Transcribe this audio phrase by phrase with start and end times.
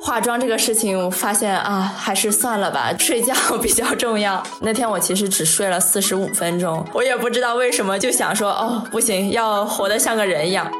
[0.00, 4.42] 化妆这个事情，我发现啊，还是算了吧， 睡觉比较重要。
[4.60, 10.70] 那天我其实只睡了四十五分钟，我也不知道为什么，就想说哦，不行，要活得像个人一样。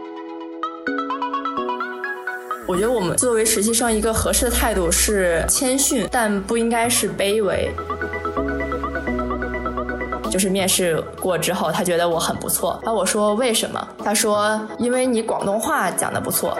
[2.66, 7.70] 我觉得我们作为实习生，一个合适的态度是谦逊，但不应该是卑微。
[10.30, 13.88] 就是面试过之后，他觉得我很不错，然后我说为什么？
[14.04, 16.56] 他说因为你广东话讲的不错。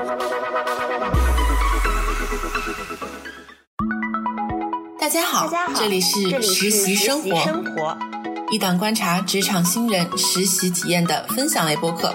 [5.08, 7.96] 大家好，这里是实习生活，
[8.50, 12.14] 一档观察职场新人实习体验的分享类播客。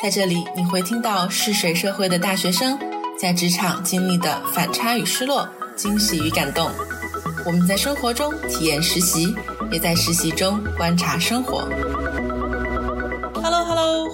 [0.00, 2.78] 在这里，你会听到试水社会的大学生
[3.18, 6.70] 在职场经历的反差与失落、惊喜与感动。
[7.44, 9.34] 我们在生活中体验实习，
[9.72, 11.68] 也在实习中观察生活。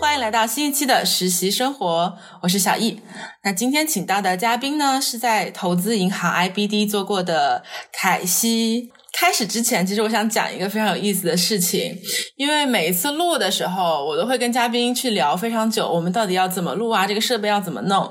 [0.00, 2.98] 欢迎来到新一期的实习生活，我是小易。
[3.44, 8.90] 那今天请到的嘉宾呢，是在投资银行 IBD 做过的凯西。
[9.12, 11.94] 开始之前，其实我想讲一个非常有意思的事情，
[12.36, 17.06] 因为每一次录的时候，我都会跟嘉宾去聊非常久，我们到底要怎么录啊？
[17.06, 18.10] 这个设备要怎么弄？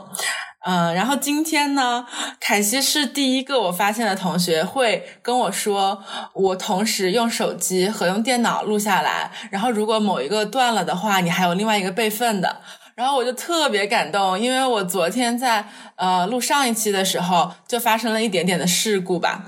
[0.65, 2.05] 嗯，然后今天呢，
[2.39, 12.61] 凯西是第一个我发现的同学会跟我说，我同时用手机和用电脑录下来，然后如果某一个断了的话，你还有另外一个备份的，
[12.95, 19.45] 然后我就特别感动，因为我昨天在呃录上一期的时候就发生了一点点的事故吧。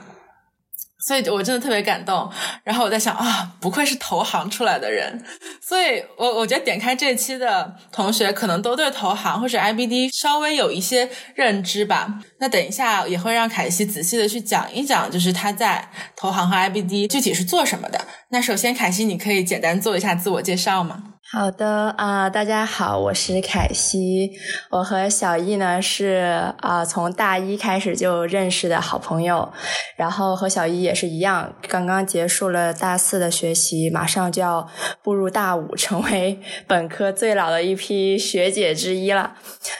[1.06, 2.30] 所以，我真的特别感动。
[2.64, 5.24] 然后我在想啊，不愧是投行出来的人。
[5.62, 12.20] 所以，我我觉得点开这期的同学，可能都对投行或者 IBD 稍微有一些认知吧。
[12.40, 18.00] 那等一下也会让凯西仔细的去讲一讲，就是他在投行和 IBD 具体是做什么的。
[18.30, 21.11] 那首先，凯西，你可以简单做一下自我介绍吗？
[21.34, 24.34] 好的啊，大家好，我是凯西。
[24.70, 29.50] 我和小易呢是啊从大一开始就认识的好朋友，
[29.96, 34.68] 然后和小易也是一样，刚刚结束了大四的学习，马上就要
[35.02, 36.38] 步入大五，成为
[36.68, 39.32] 本科最老的一批学姐之一了。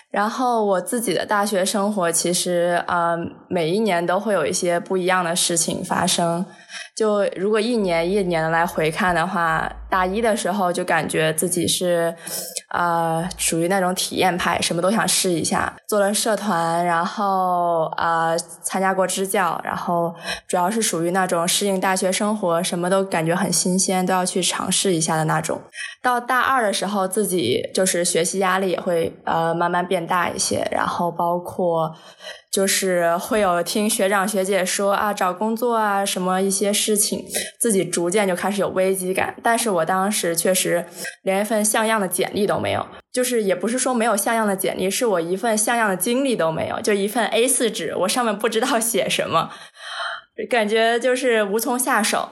[0.10, 3.18] 然后我自己的大学生活，其实啊
[3.50, 6.46] 每一年都会有一些不一样的事情发生。
[6.96, 12.14] 就如果一年一年的来回看的话，大一的时候就感觉自己是，
[12.70, 15.74] 呃，属于那种体验派，什么都想试一下。
[15.88, 20.14] 做了社团，然后啊，参加过支教，然后
[20.48, 25.62] 主要是属于那种适应大学生活，什么都感觉很新鲜，都要去尝试一下的那种。
[26.02, 31.94] 到大二的时候，自己就是学习压力也会呃慢慢变大一些，然后包括。
[32.52, 37.26] 就是会有听学长学姐说啊，找工作啊什么一些事情，
[37.58, 39.34] 自己逐渐就开始有危机感。
[39.42, 40.86] 但是我当时确实
[41.24, 49.50] 连一份像样的简历都没有，就是也不是说没有像样的简历，是我一份像样的经历都没有，就一份 A 四纸，我上面不知道写什么，
[50.50, 52.30] 感觉就是无从下手。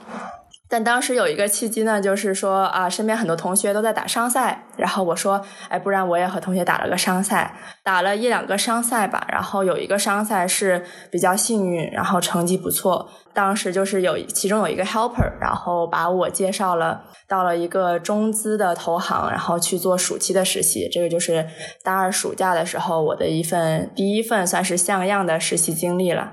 [0.71, 13.09] 但当时有一个契机呢，就是说啊，身边很多同学都在打商赛，然后我说，哎，不然我也和同学打了个商赛，打了一两个商赛吧，然后有一个商赛是比较幸运，然后成绩不错。
[13.33, 20.87] 当时就是有其中有一个 helper，然后把我介绍了到了一个中资的投行，然后去做暑期的实习。
[20.91, 21.47] 这个就是
[21.83, 26.31] 大二暑假的时候，我的一份第一份算是像样的实习经历了。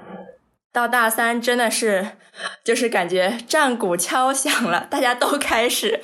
[0.77, 2.07] 到大三真的是，
[2.63, 6.03] 就是感觉战鼓敲响了，大家都开始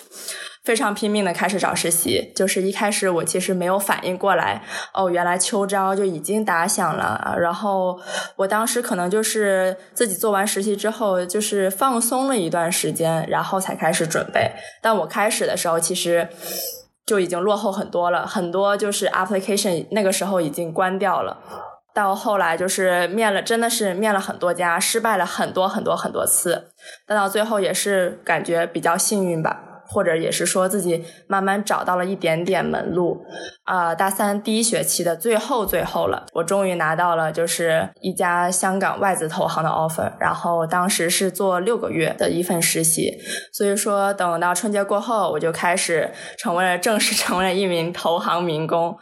[0.64, 2.32] 非常拼命的开始找实习。
[2.34, 4.62] 就是一开始我其实没有反应过来，
[4.94, 7.36] 哦，原来秋招就已经打响了。
[7.38, 8.00] 然后
[8.36, 14.52] 我当时可能就是自己做完实习之后，就是放松了一段时间，然后才开始准备。
[14.80, 16.26] 但我开始的时候其实
[17.04, 21.36] 就已经落后很多了，很多就是 application 那个时候已经关掉了。
[21.94, 26.72] 到后来就是面了，真的是面了很多家，失败了很多很多很多次，
[27.06, 33.24] 但到最后也是感觉比较幸运吧，或者也是说自己慢慢找到了一点点门路。
[33.64, 43.18] 啊，大三第一学期的最后最后了，我终于拿到了就是一家香港外资投行的 offer，然后当时是做六个月的一份实习，
[43.52, 48.98] 所以说等到春节过后，我就开始成为了正式成为了一名投行民工。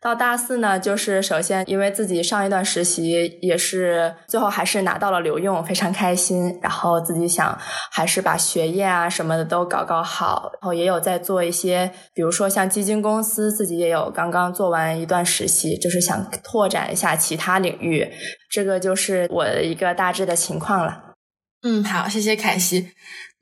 [0.00, 6.56] 到大四呢，就是首先因为自己上一段实习也是最后还是拿到了留用，非常开心。
[6.62, 7.58] 然后自己想
[7.90, 18.08] 还是把学业啊什么的都搞搞好，然后也有在做一些，比如说像基金公司，自己也有刚刚做完一段实习，就是想拓展一下其他领域。
[18.48, 21.14] 这个就是我的一个大致的情况了。
[21.62, 22.92] 嗯，好，谢谢凯西。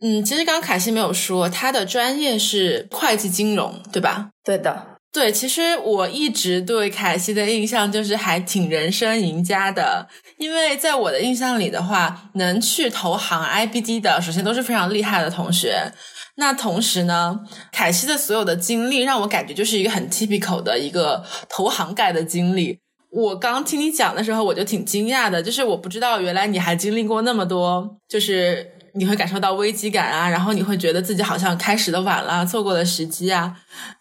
[0.01, 4.31] 嗯，其实刚刚凯西没有说他的专业是会计金融，对吧？
[4.43, 4.96] 对的。
[5.13, 10.07] 对，其实我一直对凯西的印象就是还挺人生赢家的，
[10.39, 15.91] 因为在我的印象里的话，能去投行 IBD 的，首先都是非常厉害的同学。
[16.37, 17.41] 那同时呢，
[17.73, 22.79] 凯西的所有的经历让我感觉就是一个很 typical 的一个投行盖的经历。
[23.11, 33.57] 我刚听你讲的时候，我就挺惊讶的，就是我不知道原来你还经历过那么多，就是你会感受到危机感啊，然后你会觉得自己好像开始的晚了，错过了时机啊。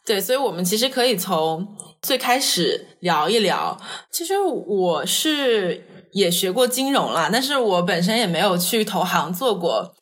[0.06, 1.68] 对，所以我们其实可以从
[2.02, 3.80] 最开始聊一聊。
[4.12, 9.94] 其实我是也学过金融了，但是我本身也没有去投行做过。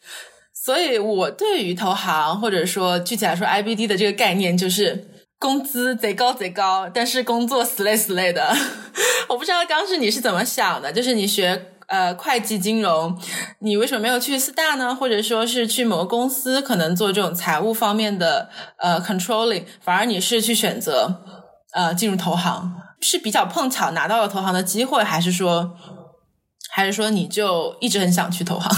[0.53, 8.55] 所以，我对于投行或者说具体来说 IBD 的这个概念，就是工资贼高贼高，但是工作死累死累的。
[9.27, 13.15] 我不知道当时你是怎么想的，就是你学呃会计金融，
[13.59, 14.95] 你为什么没有去四大呢？
[14.95, 21.21] 或者说是去某个公司可能做这种财务方面的呃 controlling，反而你是去选择
[21.73, 25.75] 呃进入投行，是比较碰巧拿到了投行的机会，还是说
[26.71, 28.71] 还是说你就一直很想去投行？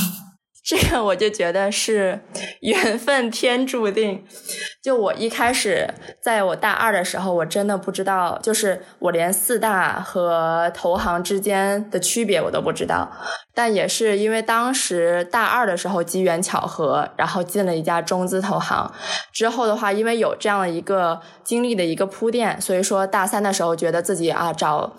[0.66, 2.22] 这个我就觉得是
[2.62, 4.26] 缘分天注定。
[4.82, 5.88] 就我一开始
[6.22, 13.12] 在我大二的时候，我真的不知道，就是我连四大和投行之间的区别我都不知道。
[13.54, 18.92] 但也是因为当时大二的时候机缘巧合，然后进了一家中资投行。
[19.32, 24.94] 之后的话，因为有这样的一个经历的一个铺垫，所以说大三的时候觉得自己啊找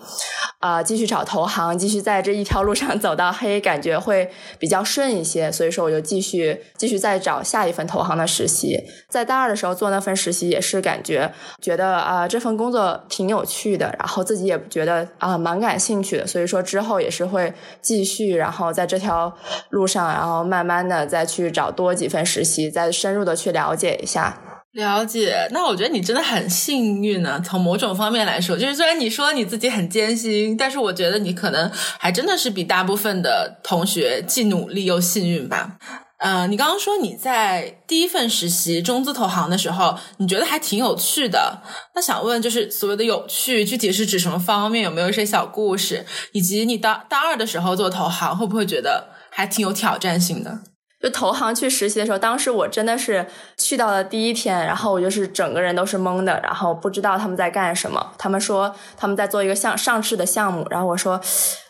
[0.59, 5.51] 啊继续找投行，继续在这一条路上走到黑，感觉会比较顺一些。
[5.57, 8.77] 所以说我就继续继续再找下一份投行的实习。
[9.09, 16.27] 在大二的时候做那份实习，也是感觉觉得啊这份工作挺有趣的，然后自己也觉得啊蛮感兴趣的。
[16.27, 17.51] 所以说之后也是会
[17.81, 18.27] 继续。
[18.37, 19.35] 然后在这条
[19.69, 24.56] 路上，然后慢慢的再去找多几份实习，再深入的去了解一下。
[24.77, 27.41] 了解，那我觉得你真的很幸运呢。
[27.43, 35.77] 从某种方面来说，就是虽然你说你自己很艰辛，但是我觉得你可能还真的是比大部分的同学既努力又幸运吧。
[36.19, 41.63] 呃，你刚刚说你在第一份实习中资投行的时候，你觉得还挺有趣的。
[41.95, 44.83] 那想问，就是所谓的有趣，具体是指什么方面？
[44.83, 46.05] 有没有一些小故事？
[46.33, 50.59] 以及你大大二的时候做投行，会不会觉得还挺有挑战性的？
[50.99, 53.25] 就投行去实习的时候，当时我真的是
[53.57, 58.13] 去到了第一天，然后我就是整个人都是懵的，然后不知道他们在干什么。
[58.17, 61.21] 他们说他们在做一个项上市的项目，然后我说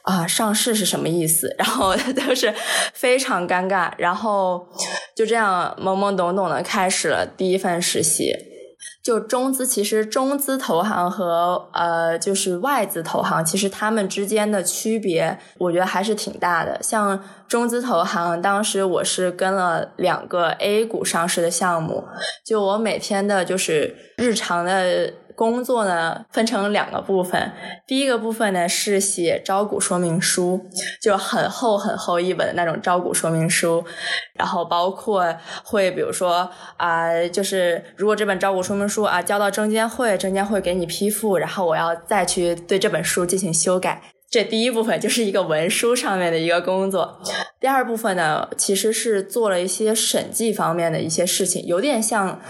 [0.03, 1.53] 啊，上市是什么意思？
[1.59, 2.53] 然后都是
[2.93, 4.65] 非常尴尬，然后
[5.13, 8.33] 就这样懵懵懂懂的开始了第一份实习。
[9.07, 16.77] 就中资，其实中资投行和呃，就是外资投行，其实他们之间的区别，我觉得还是挺大的。
[16.83, 17.17] 像
[17.47, 22.03] 中资投行，当时我是跟了两个 A 股上市的项目，
[22.43, 25.13] 就我每天的就是日常的。
[25.37, 27.51] 工作呢分成两个部分，
[27.85, 30.59] 第一个部分呢是写招股说明书，
[30.99, 33.85] 就很厚很厚一本的那种招股说明书，
[34.33, 44.01] 然后包括会比如说啊，就是如果这本招股说明书啊交到证监会，证监会给你批复，然后我要再去对这本书进行修改。
[44.29, 47.21] 这第一部分就是一个文书上面的一个工作，
[47.61, 52.41] 第二部分呢，其实是做了一些审计方面的一些事情，有点像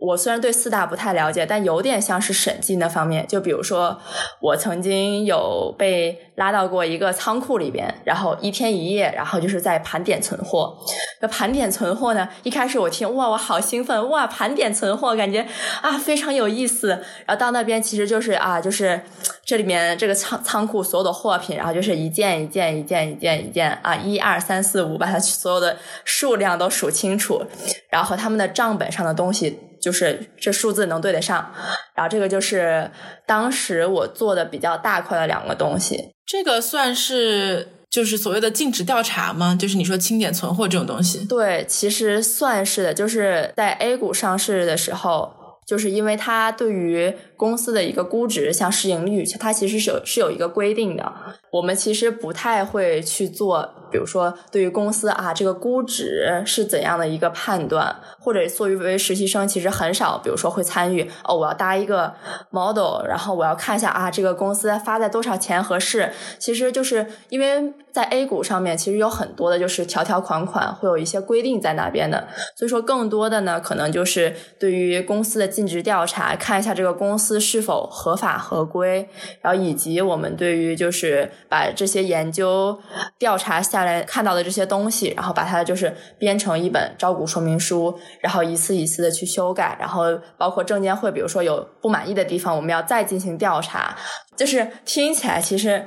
[0.00, 3.24] 我虽然对四大不太了解，但有点像是审计那方面。
[3.28, 3.96] 就比如说，
[4.40, 10.76] 我曾经有被拉到过一个仓库里边，然后一天一夜，然后就是在盘点存货。
[11.20, 15.46] 那盘点存货呢，一开始我听哇，我好兴奋哇，盘点存货，感觉
[15.80, 16.88] 啊非常有意思。
[16.88, 19.00] 然后到那边其实就是啊，就是
[19.44, 21.36] 这里面这个仓仓库所有的货。
[21.36, 27.42] 品，然后就是一件一件一件一件一件啊，一二三四五，把它所有的数量都数清楚，
[27.90, 31.54] 然后和他们的账本上的东西，就是这数字能对得上，
[31.94, 32.90] 然后这个就是
[33.24, 36.10] 当时我做的比较大块的两个东西。
[36.26, 39.56] 这个算是就是所谓的尽职调查吗？
[39.56, 41.24] 就是你说清点存货这种东西？
[41.26, 45.32] 对，其实算是的，就是在 A 股上市的时候，
[45.64, 47.14] 就是因为它对于。
[47.36, 51.12] 公司的一个估值，像市盈率，它其实是有是有一个规定的。
[51.50, 62.14] 我们其实不太会去做，比如说对于公司啊，这个估值是怎样的一个判断，或者作为实习生，其实很少，比如说会参与哦，我要搭一个
[62.50, 66.10] model，然后我要看一下啊，这个公司发在多少钱合适。
[66.38, 72.28] 其实就是因为在 A 股上面，其实有很多的就是条条款款，会有一些规定在那边的。
[72.56, 77.25] 所以说，更多的呢，可能就是对于公司的尽职调查，看一下这个公司。
[77.26, 79.08] 司是否合法合规，
[79.40, 82.78] 然后以及我们对于就是把这些研究
[83.18, 90.04] 调查下来看到的这些东西，然后把它就是编成一本招股说明书，然后一次一次的去修改，然后
[90.38, 93.96] 包括证监会，比如说有不满意的地方，我们要再进行调查。
[94.36, 95.82] 就是听起来，其实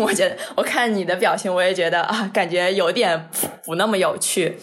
[0.00, 3.30] 我觉得，我看你的表情，我也觉得啊，感觉有点
[3.64, 4.58] 不那么有趣。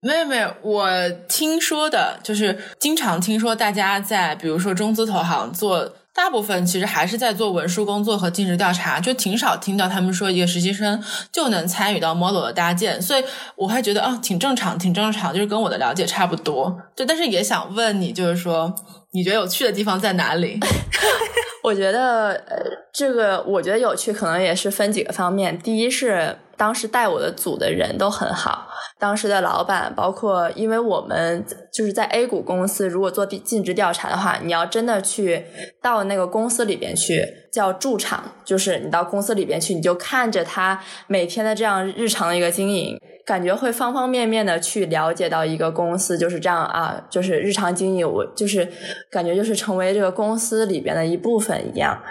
[0.00, 0.88] 没有没有，我
[1.28, 11.02] 听说的就是经常听说大家在比如说中资投行做，大部分其实还是在做文书工作和尽职调查，就挺少听到他们说一个实习生
[11.32, 13.24] 就能参与到 model 的搭建，所以
[13.56, 16.76] 我还觉得啊，挺正常，挺正常，就是跟我的了解差不多。
[16.94, 18.72] 对，但是也想问你，就是说
[19.10, 20.60] 你觉得有趣的地方在哪里？
[21.64, 22.56] 我觉得呃，
[22.92, 25.58] 这个我觉得有趣，可能也是分几个方面。
[25.58, 28.68] 第一是当时带我的组的人都很好。
[28.98, 35.44] 当时的老板，包括因为我们就是在 A 股公司，如果做尽职调查的话，你要真的去
[35.80, 48.68] 到那个公司里边去，叫驻场，就是你到公司里边去，你就看着他每天的这样日常的一个经营，感觉会方方面面的去了解到一个公司就是这样啊，就是日常经营，我就是
[49.12, 52.02] 感觉就是成为这个公司里边的一部分一样。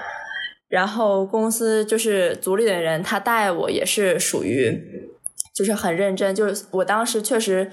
[0.70, 5.08] 然后公司就是组里的人，他带我也是属于。
[5.56, 7.68] 就是很认真，就是我当时确实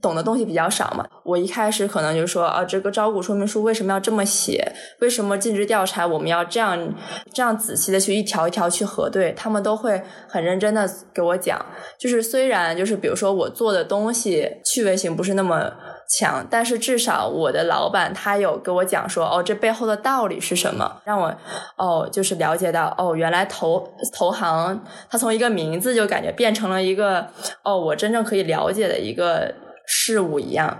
[0.00, 1.06] 懂的东西比较少嘛。
[1.22, 4.72] 我一开始可能就说啊，这个招股说明书为什么要这么写？
[5.00, 6.94] 为什么尽职调查我们要这样
[7.34, 9.34] 这样仔细的去一条一条去核对？
[9.36, 11.62] 他们都会很认真的给我讲。
[11.98, 15.74] 就是虽然就是比如说我做的东西趣味性不是那么。
[16.08, 21.34] 强，但是至少我的老板他有跟我讲说，哦，这背后的道理是什么，让我
[21.76, 27.28] 哦，就是了解到，哦，原来投投行，它从一个名字就感觉变成了一个，
[27.62, 29.54] 哦，我真正可以了解的一个
[29.86, 30.78] 事物一样。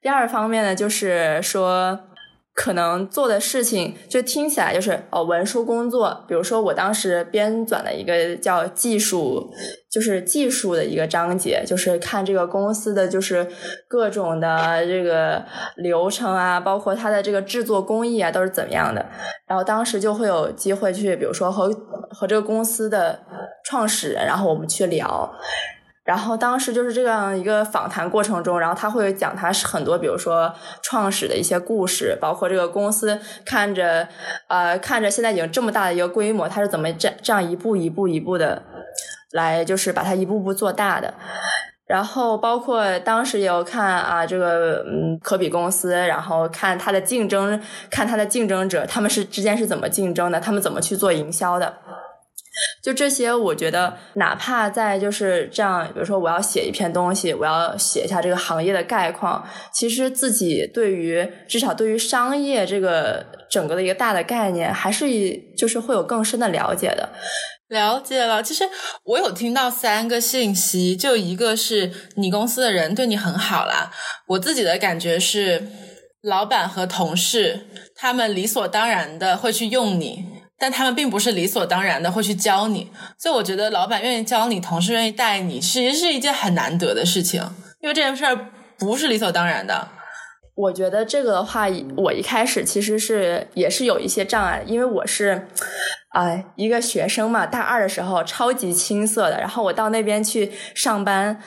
[0.00, 2.00] 第二方面呢，就是说。
[2.54, 9.50] 可能做的事情就听起来就是哦文书工作，比如说我当时编纂的一个叫技术，
[9.90, 13.46] 就是技术的一个章节，就是看这个公司的就是
[13.88, 15.44] 各种的这个
[15.76, 19.04] 流程啊，包括它的这个制作工艺啊都是怎么样的。
[19.48, 21.68] 然后当时就会有机会去，比如说和
[22.10, 23.18] 和这个公司的
[23.64, 25.28] 创始人，然后我们去聊。
[26.04, 34.06] 然后当时就是这样一个访谈过程中，然后他会讲他是很多，比如说创始的一些故事，包括这个公司看着
[34.48, 38.62] 呃看着现在已经这么大的一个规模，他是怎么这这样一步一步一步的
[39.32, 41.14] 来就是把它一步步做大的。
[41.86, 51.74] 然后包括当时也有看啊这个嗯科比公司，然后看他的竞争，看他的竞争者他们是之间是怎么竞争的，他们怎么去做营销的。
[52.82, 67.10] 就这些，我觉得哪怕在就是这样，比如说我要写一篇东西，我要写一下这个行业的概况，其实自己对于至少对于商业这个整个的一个大的概念，还是以就是会有更深的了解的。
[67.68, 68.68] 了解了，其实
[69.04, 73.90] 我有听到三个信息，就一个是你公司的人对你很好啦，
[74.28, 75.66] 我自己的感觉是，
[76.22, 80.33] 老板和同事他们理所当然的会去用你。
[80.64, 87.42] 但他们并不是理所当然的会去教你，所以我觉得老板愿意教你，同事愿意带你，其实是一件很难得的事情，
[87.82, 88.34] 因为这件事儿
[88.78, 89.88] 不是理所当然的。
[90.54, 91.66] 我觉得这个的话，
[91.98, 95.48] 我一开始其实是也是有一些障碍，因为我是
[96.12, 101.42] 啊一个学生嘛，大二的时候超级青涩的，然后我到那边去上班。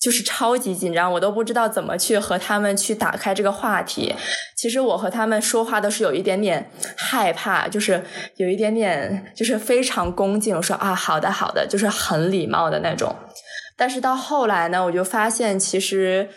[0.00, 4.14] 就是超级紧张，我都不知道怎么去和他们去打开这个话题。
[4.56, 8.02] 其实我和他们说话都是有一点点害怕，就是
[8.36, 13.14] 有一点点就是非常恭敬，说啊好的好的，就是很礼貌的那种。
[13.80, 16.28] 但是到后来呢，我就发现其实。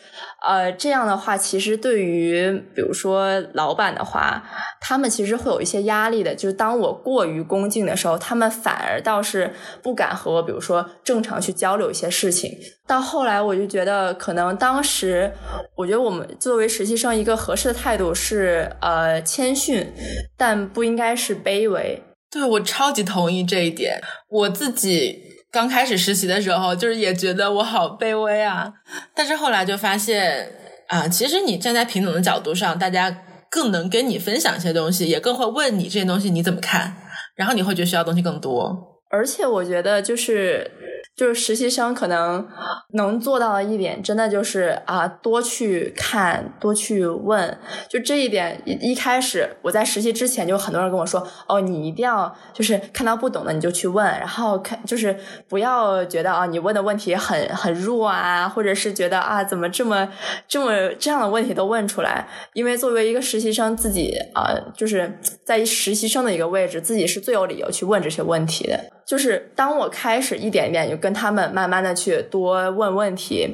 [0.45, 4.43] 呃，这样的话，其实对于比如说老板的话，
[4.81, 6.35] 他们其实会有一些压力的。
[6.35, 12.51] 就是当我过于恭敬的时候，他们反而倒是不敢和我，比如说正常去交流一些事情。
[12.85, 15.31] 到后来，我就觉得，可能当时，
[15.77, 19.93] 我觉得我们作为实习生，一个合适的态度是，呃，谦逊，
[20.37, 22.03] 但不应该是卑微。
[22.29, 25.32] 对我超级同意这一点，我自己。
[25.53, 28.73] 刚开始实习的时候，就是也觉得我好卑微啊，
[29.13, 30.51] 但是后来就发现
[30.87, 33.15] 啊，其实你站在平等的角度上，大家
[33.51, 36.97] 更能跟你分享一些东西，也更会问你这些东西你怎么看，
[37.35, 38.99] 然后你会觉得需要东西更多。
[39.11, 40.71] 而且我觉得就是
[41.15, 42.47] 就是实习生可能
[42.93, 47.57] 能做到的一点，真的就是啊，多去看，多去问。
[47.87, 55.15] 就这一点，一一开始我在实习之前，就很多人跟我说，哦，你一定要就是看到不懂的你就去问，然后看就是
[55.47, 60.09] 不要觉得啊，你问的问题很很弱啊，或者是觉得啊，怎么这么
[60.47, 62.27] 这么这样的问题都问出来？
[62.53, 68.79] 因为作为一个实习生，自己啊，就是在实习生的一个位置，自己是最有理由去问这些问题的。
[69.05, 73.47] 就是当我开始一点一点就跟他们慢慢的去多问问题，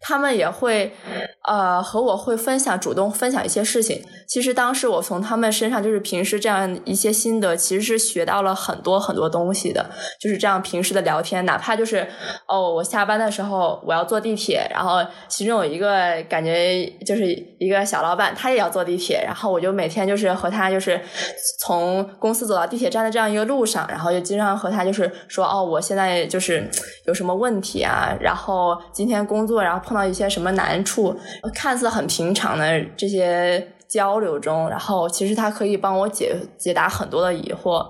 [0.00, 0.92] 他们也会
[1.44, 4.02] 呃和我会分享，主动分享一些事情。
[4.28, 9.90] 其实当时我从他们身上就是平时这样一些心得，其实是学到了很多很多东西的。
[10.20, 12.06] 就是这样平时的聊天，哪怕就是
[12.46, 17.26] 哦，我下班的时候我要坐地铁，然后其中有一个感觉就是
[17.58, 21.00] 一个小老板，他也要坐地铁，然后我就每天就是和他就是
[21.58, 26.68] 从公司走到地铁站的这样一个路上，然后就经常和他就就是说哦，我现在就是
[27.06, 31.14] 有什么问题啊，然后今天工作然后碰到一些什么难处，
[31.54, 37.86] 看似很平常的这些交流中，然后其实他可以帮我解解答很多的疑惑。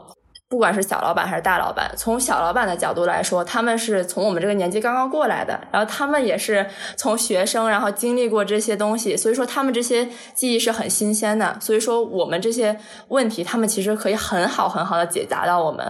[0.50, 11.57] 不管是小老板还是大老板，从小老板的角度来说，他们是从我们这个年纪刚刚过来的，然后他们也是从学生，然后经历过这些东西，所以说他们这些记忆是很新鲜的。
[11.61, 12.76] 所以说我们这些
[13.07, 15.87] 问题，他们其实可以很好很好的解答到我们。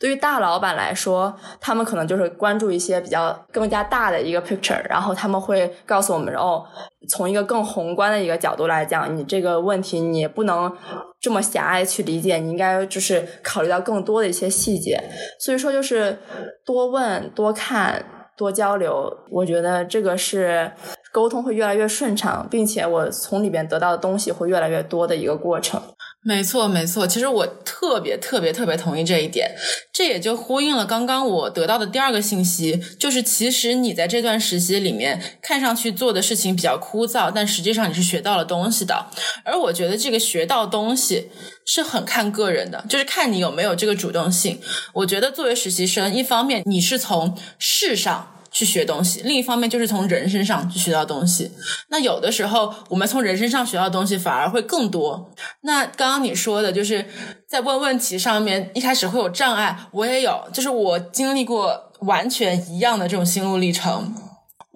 [0.00, 6.64] 对于大老板来说，他们可能就是关注一些比较更加大的一个 picture，然后他们会告诉我们，哦，
[7.08, 10.74] 从一个更宏观的一个角度来讲，你这个问题你不能。
[11.20, 15.02] 这么狭隘去理解，你应该就是考虑到更多的一些细节。
[15.40, 16.16] 所以说，就是
[16.64, 20.70] 多问、多看、多交流，我觉得这个是
[21.10, 25.82] 沟通会越来越顺畅，并且我从里边得到的东西会越来越多的一个过程。
[26.22, 27.06] 没错，没错。
[27.06, 29.54] 其实我特别特别特别同意这一点，
[29.92, 39.06] 这也就呼应了刚刚我得到的第二个信息，就是其实你在这段实习里面看上去做的事情比较枯燥，但实际上你是学到了东西的。
[39.44, 41.30] 而我觉得这个学到东西
[41.64, 44.60] 是很看个人的，就是看你有没有这个主动性。
[44.92, 48.34] 我觉得作为实习生，一方面你是从事上。
[48.50, 51.52] 去学东西，另一方面就是从人身上去学到东西。
[51.88, 55.30] 那有的时候我们从人身上学到东西反而会更多。
[55.62, 57.06] 那刚刚你说的就是
[57.46, 64.14] 在问问题上面一开始会有障碍，我也有，就是我经历过完全一样的这种心路历程。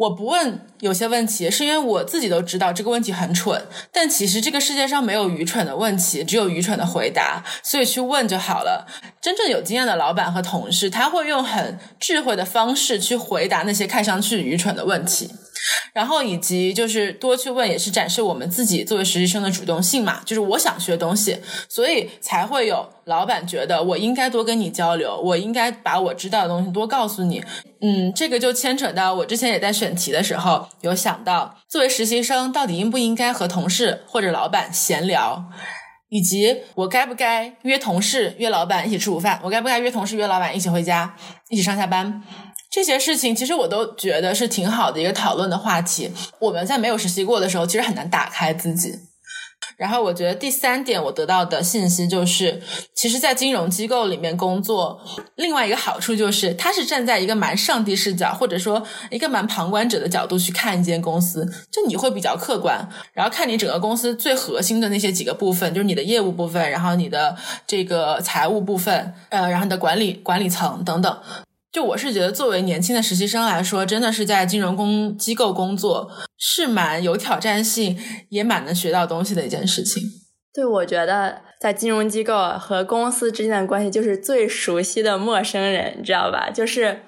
[0.03, 3.67] 我不问有些问题，是因为我自己都知道这个问题很蠢。
[3.93, 8.87] 但其实这个世界上没有愚蠢的问题，只有愚蠢的回答，所以去问就好了。
[9.21, 15.31] 真正有经验的老板和同事，他会用很智慧的方式去回答那些看上去愚蠢的问题。
[15.93, 20.21] 然后以及就是多去问，也是展示我们自己作为实习生的主动性嘛。
[20.25, 27.43] 就是我想学东西，所以才会有老板觉得我应该多跟你交流，我应该把我知道的东西多告诉你。
[27.81, 35.45] 嗯，这个就牵扯到我之前也在选题的时候有想到，作为实习生到底应不应该和同事或者老板闲聊，
[36.09, 41.17] 以及我该不该约同事约老板一起吃午饭，我该不该约同事约老板一起回家，
[41.49, 42.23] 一起上下班。
[42.73, 46.11] 这些事情其实我都觉得是挺好的一个讨论的话题。
[46.39, 48.99] 我们在没有实习过的时候，其实很难打开自己。
[49.77, 52.63] 然后我觉得第三点我得到的信息就是，
[52.95, 55.01] 其实，在金融机构里面工作，
[55.37, 71.19] 另外一个好处就是，它是站在一个蛮上帝视角，或者说一个蛮旁观者的角度去看一间公司，就你会比较客观，然后看你整个公司最核心的那些几个部分，就是你的业务部分，然后你的这个财务部分，呃，然后你的管理管理层等等。
[71.73, 80.03] 就我是觉得，作为年轻的实习生来说，真的是在金融工机构工作是蛮有挑战性，也蛮能学到东西的一件事情。
[80.53, 86.51] 对，我觉得在金融机构和公司之间的关系，就是最熟悉的陌生人，你知道吧？
[86.53, 87.03] 就是。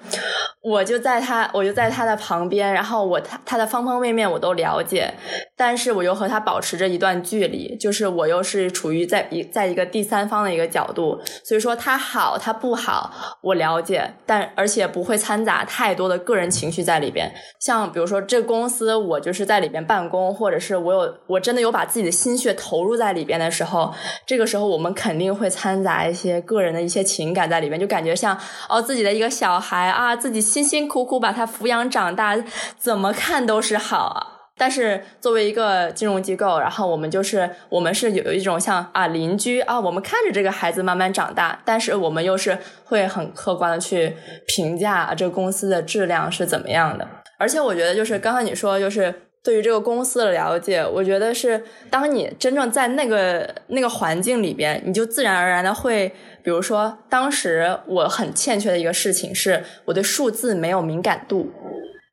[0.67, 5.13] 我就在他，我就在他的旁边，然后我他他的方方面面我都了解，
[5.55, 17.31] 但是我又和他保持着一段距离，就是我又是处于在一在一个第三方的一个角度，所以说他好他不好我了解，但而且不会掺杂太多的个人情绪在里边。
[17.59, 23.93] 像比如说这公司我就是在里边办公，或者是我有我真的有把自己的心血投入在里边的时候，
[24.25, 30.45] 这个时候我们肯定会掺杂一些个人的一些情感在里面，就感觉像哦自己的一个小孩啊自己。
[30.45, 32.37] 辛辛苦苦把他抚养长大，
[32.77, 34.51] 怎么看都是好啊。
[34.55, 44.15] 但是作为一个金融机构，然后我们就是我们是有一种像啊邻居啊，我们看着这个孩子慢慢长大，但是我们又是会很客观的去
[44.47, 47.07] 评价这个公司的质量是怎么样的。
[47.37, 49.23] 而且我觉得就是刚刚你说就是。
[49.45, 56.09] 对于这个公司的了解，我觉得是当你真正在那个那个环境里边，你就自然而然的会，
[56.43, 61.51] 比如说，当时我很欠缺的一个事情是，我对数字没有敏感度。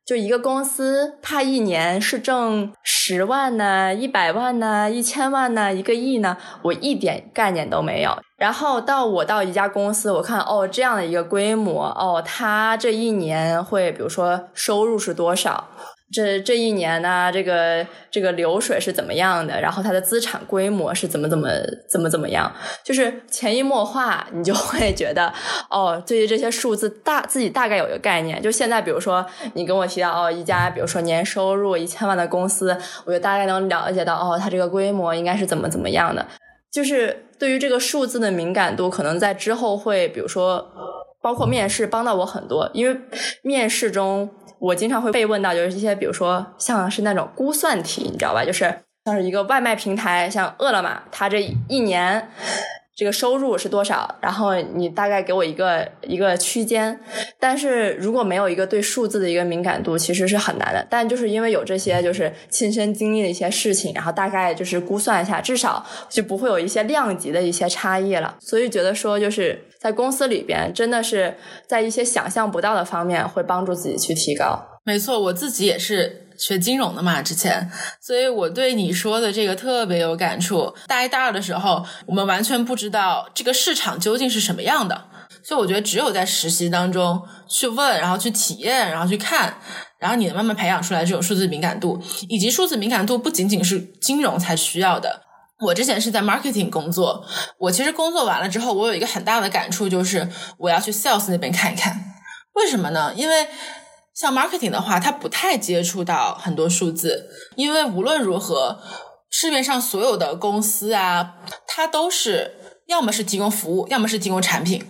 [0.05, 8.15] 就一个公司，它一年是挣十万呢、一百万呢、一千万呢、一个亿呢，我一点概念都没有。
[8.37, 15.69] 然后到我到一家公司，我看哦这样的一个规模，哦，它这一年会比如说收入是多少。
[16.13, 19.59] 这这一年呢，这个这个流水是怎么样的？
[19.59, 21.49] 然后它的资产规模是怎么怎么
[21.89, 22.53] 怎么怎么样？
[22.83, 25.33] 就是潜移默化，你就 会觉得
[25.69, 28.39] 哦，对于这些数字大自己大概有一个概念。
[28.39, 36.23] 就现在，比如说你跟我提到哦，一家比如说年收入一千万的公司，我就大概能了解到哦，它这个规模应该是怎么怎么样的。
[36.71, 40.71] 就是对于这个数字的敏感度，可能在之后会，比如说
[41.21, 43.01] 包括面试帮到我很多，因为
[43.41, 44.29] 面试中。
[44.63, 48.45] 我经常会被问到，就是一些比如说像是那种估算题，你知道吧？
[48.45, 48.73] 就是
[49.03, 52.29] 像是一个外卖平台，像饿了么，它这一年
[52.95, 54.15] 这个收入是多少？
[54.21, 56.99] 然后你大概给我一个一个区间。
[57.39, 60.85] 但是如果没有一个对数字的一个敏感度，其实是很难的。
[60.89, 68.37] 但就是因为有这些就是亲身经历的一些事情，然后大概就是估算一下，至少就不会有一些量级的一些差异了。
[68.39, 69.67] 所以觉得说就是。
[69.83, 71.35] 在公司里边，真的是
[71.67, 74.57] 在一些想象不到的方面会帮助自己去提高。
[74.85, 77.69] 没错，我自己也是学金融的嘛，之前，
[78.01, 80.73] 所以我对你说的这个特别有感触。
[80.87, 85.05] 大一、大二的时候，我们完全不知道这个市场究竟是什么样的，
[85.43, 89.57] 所以我觉得只有在实习当中去问，然后去体验，然后去看，
[89.99, 95.21] 然后你慢慢培养出来这种数字敏感度，以及数字敏感度不仅仅是金融才需要的。
[95.59, 97.25] 我之前是在 marketing 工作，
[97.57, 102.03] 我其实工作完了之后，我有一个很大的感触，就是我要去 sales 那边看一看。
[102.55, 103.13] 为什么呢？
[103.15, 103.47] 因为
[104.13, 108.79] 像 marketing 的话，它不太接触到很多数字，因为无论如何，
[109.29, 111.35] 市面上所有的公司啊，
[111.67, 112.55] 它都是
[112.87, 114.85] 要么是提供服务，要么是提供产品。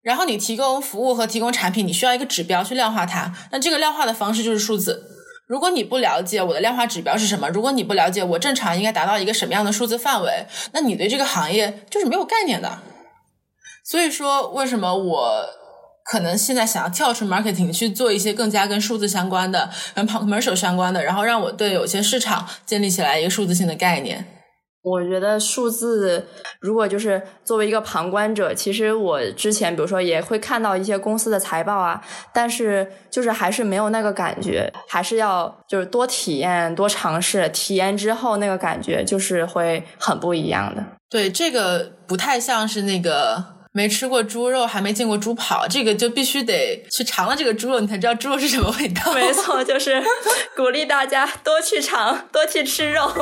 [0.00, 5.04] 然后你提供服务和提供产品，你需要一个指标去量化它，那这个量化的方式就是数字。
[5.48, 12.78] 如果你不了解我的量化指标是什么，如果你不了解我正常应该达到一个什么样的数字范围，那你对这个行业就是没有概念的。
[13.84, 15.44] 所以说，为什么我
[16.10, 24.26] 可能现在想要跳出 marketing 去做一些更加跟数字相关的、跟 commercial 相关的，然后让我对有些市场建立起来一个数字性的概念。
[24.80, 26.28] 我觉得数字，
[26.60, 32.00] 如果就是作为一个旁观者，其实我之前比如说也会看到一些公司的财报啊，
[32.32, 40.82] 但是就是还是没有那个感觉，还是要就是多体验、多尝试，体验之后那个感觉就是会很不一样的。
[41.10, 43.44] 对，这个不太像是那个
[43.78, 49.00] 没吃过猪肉还没见过猪跑，这个就必须得去尝了这个猪肉，你才知道猪肉是什么味道。
[49.14, 50.02] 没错，就是
[50.56, 53.06] 鼓励大家多去尝，多去吃肉。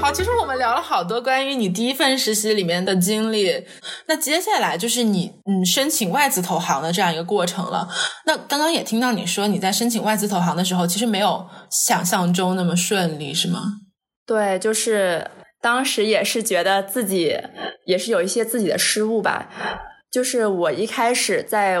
[0.00, 3.66] 好，其实我们聊了好多关于你第一份实习里面的经历，
[4.06, 7.86] 那接下来就是你嗯申请外资投行的这样一个过程了。
[8.24, 13.60] 那刚刚也听到你说你在申请外资投行的时候，其实没有想象中那么顺利，是吗？
[14.26, 15.30] 对，就是
[15.62, 17.38] 当时也是觉得自己
[17.86, 19.48] 也是有一些自己的失误吧。
[20.10, 21.78] 就是我一开始在。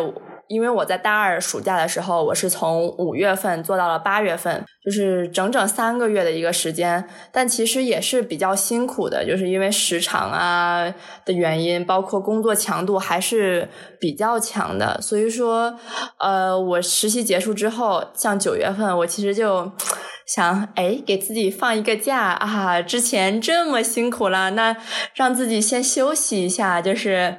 [0.52, 7.08] 因为我在大二暑假的时候，我是从五月份做到了八月份，就是整整三个月的一个时间。
[7.32, 13.66] 但其实也是比较辛苦的，就是因为时长啊的原因，包括工作强度还是
[13.98, 15.00] 比较强的。
[15.00, 15.74] 所以说，
[16.18, 19.72] 呃，我实习结束之后，像九月份，我其实就
[20.26, 22.82] 想，哎，给自己放一个假啊！
[22.82, 24.76] 之前这么辛苦了，那
[25.14, 27.38] 让自己先休息一下，就是。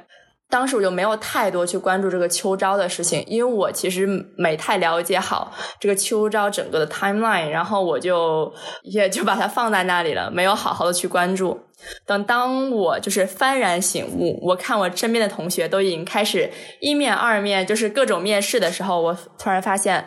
[0.54, 11.58] 当时我就没有太多去关注这个秋招的事情，因为我其实没太了解好这个秋招整个的 timeline，然后我就也就把它放在那里了，没有好好的去关注。
[12.06, 20.06] 等当我就是幡然醒悟，我看我身边的同学都已经开始一面二面，就是各种面试的时候，我突然发现，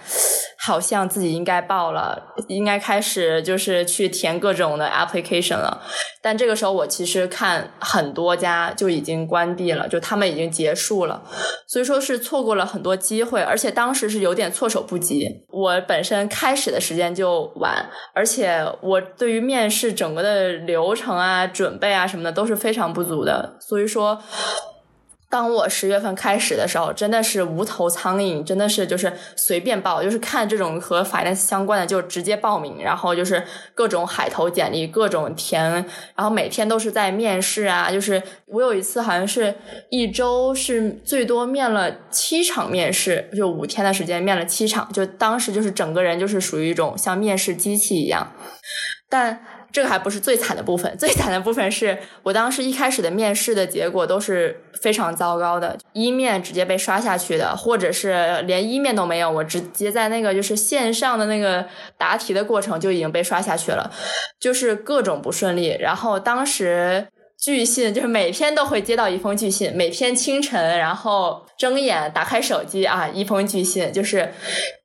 [0.58, 5.82] 好像自己应该报了，应该开始就是去填各种的 application 了。
[6.22, 11.24] 但这个时候，我其实看很多家就已经关闭了，就他们已经结束了，
[11.68, 15.46] 所以说是错过了很多机会，而且当时是有点措手不及。
[15.50, 21.67] 我本身开始的时间就晚，而且我对于面试整个的流程啊准。
[21.68, 24.22] 准备啊什么的都是非常不足的，所以说
[25.30, 33.44] 当我十月份开始的时候，真的是无头苍蝇，真的是就是随便报，就是看这种和 finance 相关的就直接报名，然后就是
[33.76, 35.70] 各种海投简历，各种填，
[36.16, 37.92] 然后每天都是在面试啊。
[37.92, 39.54] 就是我有一次好像是
[39.90, 48.32] 一周是最多面了七场面试，就五天的时间面了七场，就当时就是整个人就是属于一种像面试机器一样，
[49.10, 49.46] 但。
[49.72, 61.66] 这个还不是最惨的部分， 最惨的部分是我当时一开始的面试的结果都是非常糟糕的，一面直接被刷下去的，或者是连一面都没有，我直接在那个就是线上的那个
[61.98, 63.92] 答题的过程就已经被刷下去了，
[64.40, 65.78] 就是各种不顺利。
[65.80, 67.08] 然后当时
[67.40, 74.34] 巨信就是每天都会接到一封巨信，每天清晨然后睁眼打开手机啊，一封巨信，就是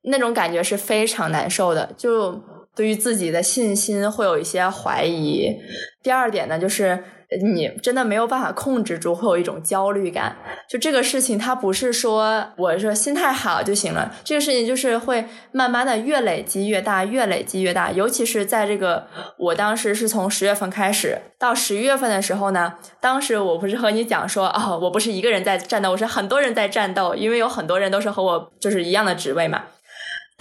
[0.03, 2.43] 那种感觉是非常难受的，就。
[2.75, 5.57] 对于自己的信心会有一些怀疑。
[6.03, 7.05] 第二点呢，就是
[7.43, 10.37] 你真的没有办法控制住，会有一种焦虑感。
[10.69, 17.93] 就这个事情，它不是说我说心态好就行了，这个事情就是会慢慢的越累积越大，越累积越大。
[17.93, 19.07] 尤其是在这个
[19.39, 29.63] 我当时是从十月份开始到十一月份的时候呢，当时我不是和你讲说，哦，我不是一个人在战斗，我是很多人在战斗，因为有很多人都是和我就是一样的职位嘛。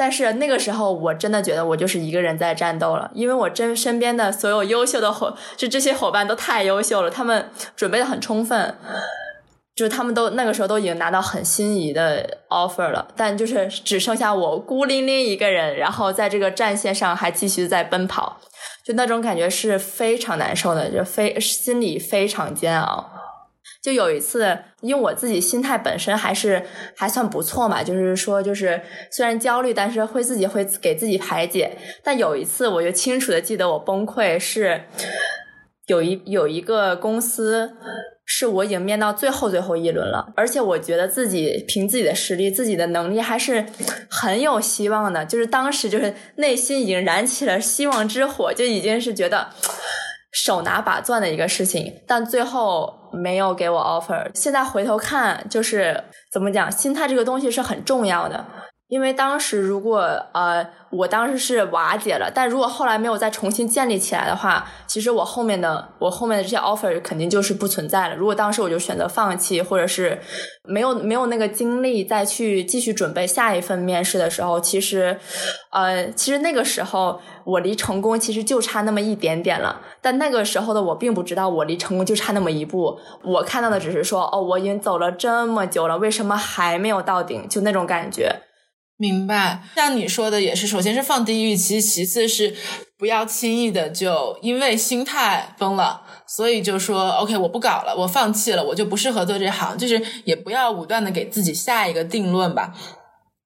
[0.02, 8.76] 但是那个时候，我真的觉得我就是一个人在战斗了，因为我真身边的所有优秀的伙，就这些伙伴都太优秀了，他们准备的很充分，
[9.76, 18.42] 就是他们都那个时候都已经拿到很心仪的 offer 了，但就是只剩下我孤零零一个人，然后在这个战线上还继续在奔跑，
[18.84, 23.08] 就那种感觉是非常难受的，就非心里非常煎熬。
[23.82, 26.64] 就有一次，因为我自己心态本身还是
[26.96, 31.76] 还算不错嘛，就是说，就是虽然焦虑，但是会自己会给自己排解。
[32.04, 34.84] 但有一次，我就清楚的记得我崩溃是，
[35.88, 37.74] 有一有一个公司
[38.24, 43.66] 是我已经面到最后最后一轮了，而且我觉得自己凭自己的实力、自己的能力还是
[44.08, 49.50] 很有希望的，就是当时就是内心已经燃起了希望之火，就已经是觉得。
[50.32, 54.30] 手拿把钻的一个事情，但最后没有给我 offer。
[54.34, 58.46] 现在回头看，就是怎么讲，心态这个东西是很重要的。
[58.92, 60.00] 因为当时如果
[60.34, 68.16] 呃，我当时是瓦解了，但如果后来没有再重新建立起来的话，其实我后面的我后面的这些 offer 肯定就是不存在了。
[68.18, 70.20] 如果当时我就选择放弃，或者是
[70.66, 75.18] 没有没有那个精力再去继续准备下一份面试的时候，其实
[75.72, 79.80] 呃，其实那个时候我离成功其实就差那么一点点了。
[80.02, 87.48] 但那个时候的我并不知道我离成功就差那么一步，我看到的只是说哦，我已经走了这么久了，为什么还没有到顶？
[87.48, 88.42] 就那种感觉。
[89.02, 92.56] 明白，像你说的也是，首先是放低预期，其次是
[93.00, 102.76] 不要轻易的就因为心态崩了，所以就说 OK，我不搞了，我放弃了，我就不适合做这行，就是也不要武断的给自己下一个定论吧。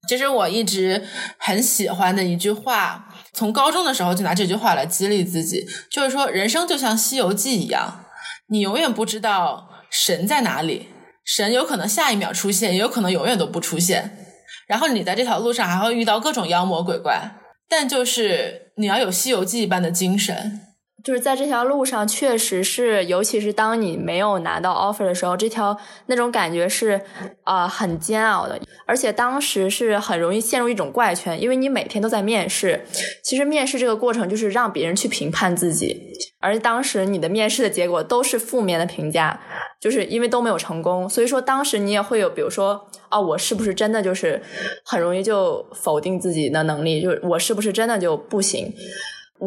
[0.10, 1.02] 其实我一直
[1.38, 8.04] 很喜欢的一句话，从高中的时候就拿这句话来激励自己，就是说人生就像《西游记》一样，
[8.50, 10.90] 你永远不知道神在哪里，
[11.24, 14.25] 神有可能下一秒出现，也有可能永远都不出现。
[14.68, 17.32] 然后你在这条路上还会遇到各种妖魔鬼怪，
[17.70, 20.62] 但就是你要有《西游记》一般的精神。
[21.04, 27.00] 就是在这条路上，确实是，尤其是当你没有拿到 offer 的时候，这条那种感觉是
[27.44, 32.88] 啊很煎熬的，而且当时是很容易陷入一种怪圈，因为你每天都在面试。
[33.24, 35.96] 其实面试这个过程就是让别人去评判自己，
[36.40, 39.40] 而当时你的面试的结果都是负面的评价，
[39.86, 44.42] 就是因为都没有成功，所以说当时你也会有，比如说啊，我是不是真的就是
[44.84, 48.74] 很容易就否定自己的能力，就是我是不是真的就不行？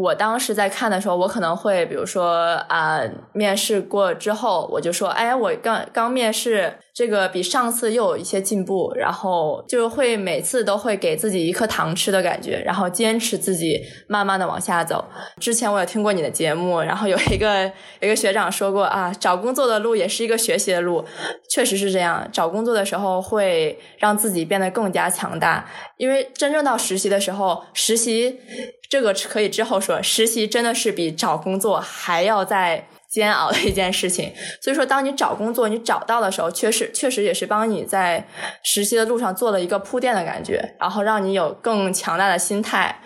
[0.01, 3.01] 我当时在看的时候，我可能会比如说啊，
[3.33, 6.75] 面试过之后，我就说，哎，我刚刚面试。
[6.95, 15.05] 这个比上次又有一些进步，然后就会每次都会给自己一颗糖吃的感觉，然后坚持自己慢慢的往下走。
[15.39, 17.63] 之前我有听过你的节目，然后有一个
[18.01, 21.05] 有一个学长说过啊，找工作的路也是一个学习的路，
[21.49, 22.29] 确实是这样。
[22.33, 25.65] 找工作的时候会让自己变得更加强大，
[25.99, 28.41] 因为真正到实习的时候，实习
[28.88, 32.88] 这个可以之后说，实习真的是比找工作还要在。
[33.11, 38.29] 煎熬的一件事情，所以说，当你找工作你找到的时候，确实确实也是帮你在
[38.62, 43.01] 实习的路上做了一个铺垫的感觉，然后让你有更强大的心态，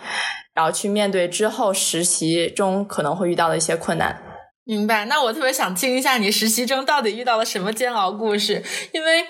[0.53, 4.21] 然后去面对之后实习中可能会遇到的一些困难。
[4.65, 5.05] 明白？
[5.05, 9.23] 那我特别想听一下你实习中到底遇到了什么煎熬故事，因为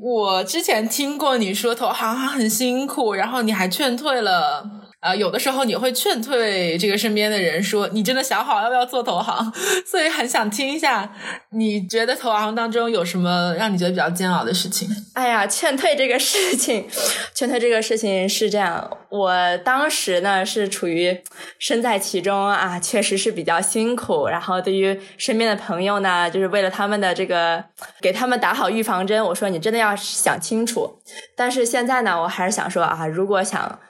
[0.00, 4.81] 我之前听过你说投行很辛苦，然后你还劝退了。
[5.02, 9.52] 啊，有的时候你会劝退这个身边的人，说你真的想好要不要做投行，
[9.84, 11.12] 所以很想听一下，
[11.50, 14.88] 你觉得投行当中有什么让你觉得比较煎熬的事情？
[15.14, 16.86] 哎呀，劝退这个事情，
[17.34, 21.20] 劝退这个事情是这样，我当时呢是处于
[21.58, 24.28] 身在其中啊，确实是比较辛苦。
[24.28, 27.64] 然后对于身边的朋友呢，就是为了他们的这个，
[28.00, 31.00] 给他们打好预防针，我说你真的要想清楚。
[31.36, 33.80] 但是现在呢，我还是想说啊，如果想。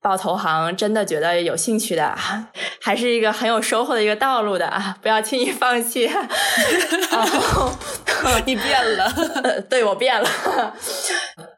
[0.00, 2.14] 报投行真的觉得有兴趣的，
[2.80, 4.96] 还是一个很有收获的一个道路的啊！
[5.02, 6.04] 不要轻易放弃。
[7.10, 7.70] 然后
[8.46, 9.10] 你变了，
[9.68, 10.28] 对我变了。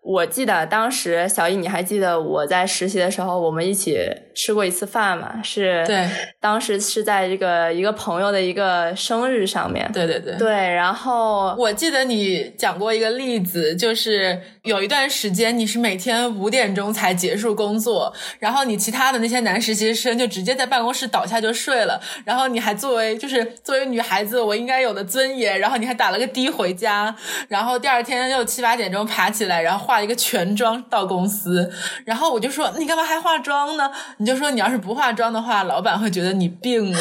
[0.09, 3.99] 我记得当时小易，你还记得我在实习的时候，我们一起
[4.35, 5.39] 吃过一次饭吗？
[5.45, 6.09] 是，对，
[6.41, 9.87] 当时是在这个一个朋友的一个生日上面。
[9.93, 10.51] 对对对，对。
[10.51, 27.15] 然后我记得你讲过一个例子，就是有一段时间你是每天五点钟才结束工作，然后你其他的那些男实习生就直接在办公室倒下就睡了，然后你还作为就是作为女孩子我应该有的尊严，然后你还打了个的回家，
[27.49, 29.98] 然后第二天又七八点钟爬起来，然后化。
[30.03, 31.71] 一个全妆到公司，
[32.05, 33.91] 然后我就说你干嘛还化妆呢？
[34.19, 36.99] 你就说你要是不化妆的话，老板会觉得你病了。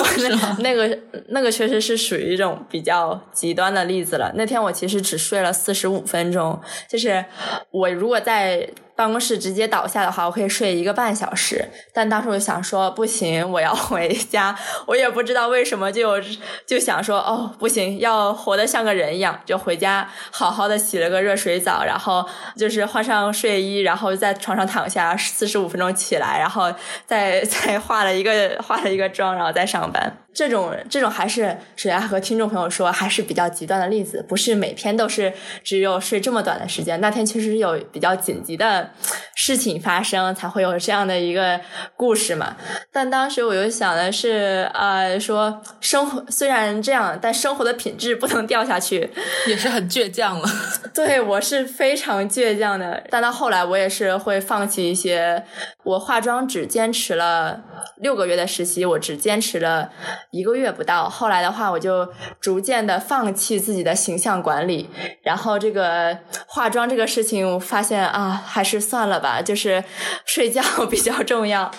[0.60, 0.98] 那个
[1.28, 4.32] 那个确实是属于一种比较极端的例子了。
[4.34, 7.24] 那天我其实只睡了四十五分钟，就是
[7.70, 8.68] 我如果在。
[9.00, 11.66] 办公室直接倒下的话，我可以睡一个半小时。
[11.94, 14.54] 但当时我就想说，不行，我要回家。
[14.84, 16.20] 我也不知道为什么，就
[16.66, 26.70] 就想说，哦，不行，要活得像个人一样，就回家好好的洗了个热水澡，然后就是换上睡衣，然后在床上躺下四十五分钟起来，然后
[27.06, 30.18] 再 再化了一个化了一个妆，然后再上班。
[30.32, 35.32] 这种这种还是首先和听众朋友说，还是比较极端的例子，不是每天都是
[35.64, 37.00] 只有睡这么短的时间。
[37.00, 38.90] 那天确实有比较紧急的
[39.34, 41.60] 事情发生，才会有这样的一个
[41.96, 42.56] 故事嘛。
[42.92, 49.10] 但当时我就想的是，呃，说生活虽然这样，但生活的品质不能掉下去，
[49.48, 50.48] 也是很倔强了。
[50.94, 55.44] 对我是非常倔强的，但到后来我也是会放弃一些。
[55.82, 57.62] 我化妆只坚持了
[57.96, 59.90] 六个月的实习，我只坚持了。
[60.30, 62.08] 一个月不到，后来的话，我就
[62.40, 64.88] 逐渐的放弃自己的形象管理，
[65.22, 66.16] 然后这个
[66.46, 69.82] 化妆这个事情，我发现啊，还是算了吧，就是
[70.24, 71.70] 睡觉 比较重要。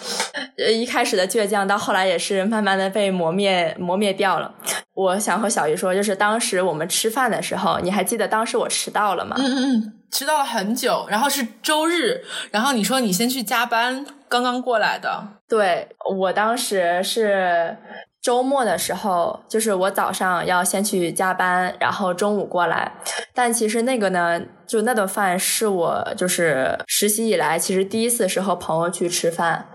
[0.57, 4.53] 呃，一开始的倔强，到后来也是慢慢的被磨灭磨灭掉了。
[4.93, 9.37] 我想和小鱼说，就是当时我们吃饭的时候，你还记得当时我迟到了吗？
[9.39, 15.25] 嗯嗯嗯，迟到了很久，然后是周日，然后你说你先去加班，刚刚过来的。
[15.47, 15.87] 对，
[16.17, 17.77] 我当时是。
[18.21, 22.91] 周末的时候，就是我早上要先去加班，然后中午过来。
[23.33, 29.67] 但其实那个呢，就那顿饭是我就是实习以来其实第一次是和朋友去吃饭。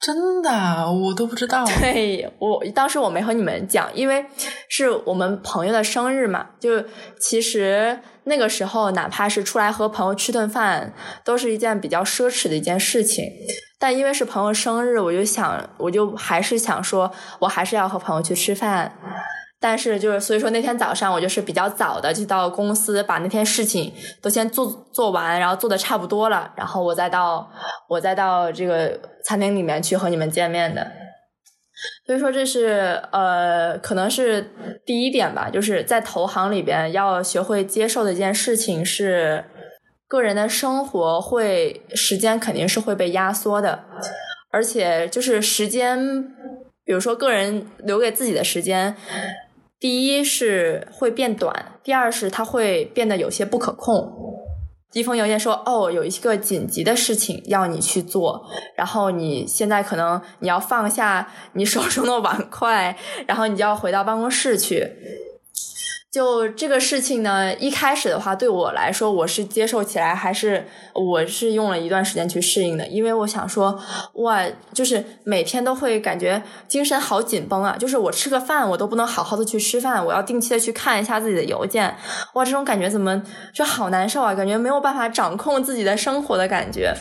[0.00, 0.50] 真的，
[0.92, 1.64] 我都不知道。
[1.64, 4.26] 对我当时我没和你们讲，因为
[4.68, 6.48] 是我们朋友的生日嘛。
[6.60, 6.84] 就
[7.18, 13.24] 其实那个时候，哪怕是出来和朋友吃顿饭，都是一件比较奢侈的一件事情。
[13.78, 17.10] 但因为是朋友生日，我就想，我就还是想说，
[17.40, 18.96] 我还是要和朋友去吃饭。
[19.60, 27.50] 但是就是，所以说那天早上我就是比较早的就到公司，把那天事情都先做做完，然后做的差不多了，然后我再到
[27.88, 30.86] 我再到这个餐厅里面去和你们见面的。
[32.06, 34.50] 所以说这是呃，可能是
[34.84, 39.44] 第一点吧，就是在投行里边要学会接受的一件事情是。
[40.06, 43.84] 个人的生活会时间肯定是会被压缩的，
[44.52, 46.22] 而且就是时间，
[46.84, 48.94] 比如说个人留给自己的时间，
[49.80, 54.43] 第一是会变短，第二是它会变得有些不可控。
[54.94, 64.90] 一封邮件说：“哦，有一个紧急的事情要你去做，然后你现在可能你要放下你手中的碗筷，然后你就要回到办公室去。”
[66.14, 73.76] 就这个事情呢，一开始的话，对我来说，我是接受起来还是我是用了一段时间去适应的，因为我想说，
[74.12, 81.92] 哇，就是每天都会感觉精神好紧绷啊，就是我吃个饭我都不能好好的去吃饭，我要定期的去看一下自己的邮件，
[82.34, 83.20] 哇，这种感觉怎么
[83.52, 86.94] 就好难受啊，感觉没有办法掌控自己的生活的感觉。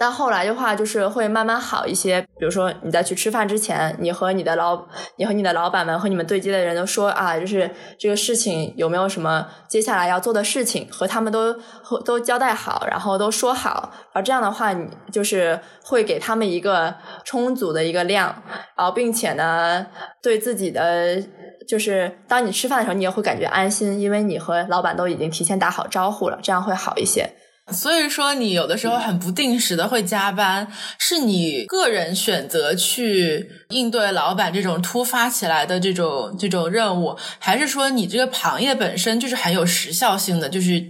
[0.00, 2.22] 但后来的话，就是会慢慢好一些。
[2.38, 4.86] 比如说，你在去吃饭之前，你和你的老，
[5.16, 11.54] 你和你的老板们和你们对接的人都说啊，就是这个事情有没有什么接下来要做的事情，和他们都
[12.02, 13.92] 都交代好，然后都说好。
[14.14, 16.94] 而这样的话，你就是会给他们一个
[17.26, 18.42] 充足的一个量，
[18.78, 19.86] 然后并且呢，
[20.22, 21.22] 对自己的
[21.68, 27.34] 就是当你吃饭的时候，你也会感觉安心，因为你和老板都已经提前打好招呼了，这样会好一些。
[27.72, 30.66] 所以说，你有的时候很不定时的会加班，
[30.98, 40.82] 是你个人选择去应对老板这种突发起来的这种这种任务，还是说你这个行业本身就是很有时效性的，就是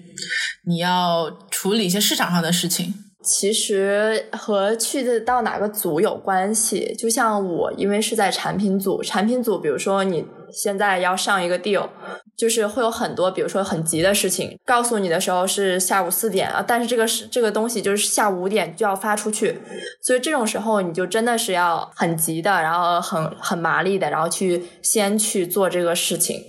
[0.66, 2.94] 你要处理一些市场上的事情？
[3.22, 6.94] 其实和去的到哪个组有关系。
[6.98, 11.88] 就像我，因为是在产品组，产品组，比如说你现在要上一个 deal，
[12.36, 19.60] 就是会有很多，比如说很急的事情，告诉你的时候是下午四点啊，但是这个是这个东西就是下午五点就要发出去，
[20.02, 26.44] 所以这种时候你就真的是要很急的，然后很很麻利的，然后去先去做这个事情。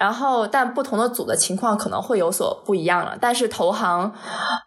[0.00, 3.18] 然后，但不同的组的情况可能会有所不一样了。
[3.20, 4.10] 但是投行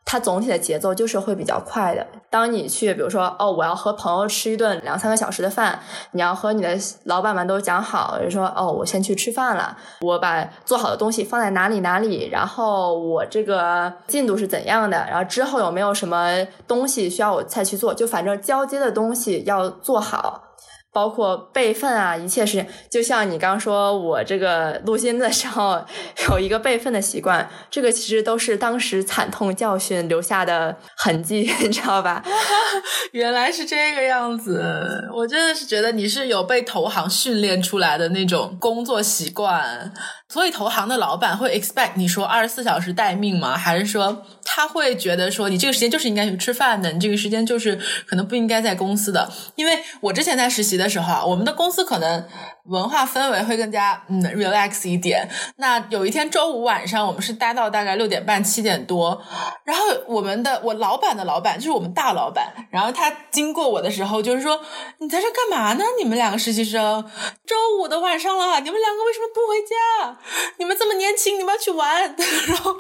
[0.06, 2.06] 它总体的节奏就是会比较快的。
[2.30, 5.80] 当你去，比如说，哦，我要和朋友吃一顿两三个小时的饭，
[6.12, 20.44] 你要和你的老板们都讲好，就说，哦，我先去吃饭了，我把做好的东西放在哪里哪里，然后我这个进度是怎样的，然后之后有没有什么东西需要我再去做，就反正交接的东西要做好。
[20.94, 25.84] 包括备份啊，一切事情，就像你刚说，我这个录音的时候
[26.30, 32.24] 有一个备份的习惯，这个其实都是当时惨痛教训留下的痕迹， 你知道吧？
[33.12, 39.92] 原来是这个样子，我真的是觉得你是有被投行训练出来的那种工作习惯。
[40.30, 43.56] 所以投行的老板会 expect 你说二十四小时待命吗？
[43.56, 49.32] 还是说他会觉得说你这个时间就是应该去吃饭的，你这个时间就是可能不应该在公司的？
[49.56, 52.24] 因为我之前在实习的的时候啊，我们的公司可能。
[52.70, 55.30] 文化氛围会更加嗯 relax 一点。
[55.58, 59.22] 那有一天周五晚上，我们是待到大概六点半七点多，
[59.66, 64.60] 然后我们的我老板的老板就是我们大老板，然后他经过我的时候就是说
[65.00, 65.84] ：“你在这干嘛呢？
[66.00, 67.04] 你们两个实习生，
[67.46, 70.18] 周五的晚上了，你们两个为什么不回家？
[70.58, 72.02] 你们这么年轻，你们要去玩？”
[72.48, 72.76] 然后，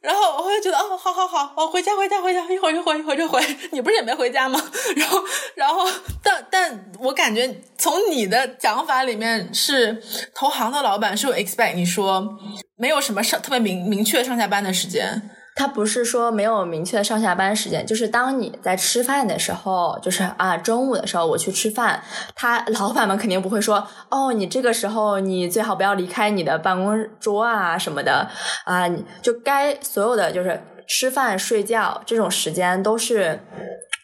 [0.00, 3.42] 然后我会觉得哦，好好好，我回家回家回家，一会儿就回一会儿就回。
[3.72, 4.58] 你不是也没回家吗？
[4.96, 5.22] 然后，
[5.54, 5.86] 然后，
[6.22, 7.46] 但但我感觉
[7.78, 9.18] 从你的讲法里。
[9.18, 10.00] 面是
[10.32, 12.38] 投行的老板是有 expect 你说
[12.76, 22.00] 没有什么上特别明明确上下班的时间，他不是说没有明确的上下班时间，就是当你在吃饭的时候，就是啊中午的时候我去吃饭，
[22.36, 28.28] 他老板们肯定不会说哦你这个时候你最好不要离开你的办公桌啊什么的
[28.64, 33.40] 啊，你就该所有的就是吃饭睡觉这种时间都是。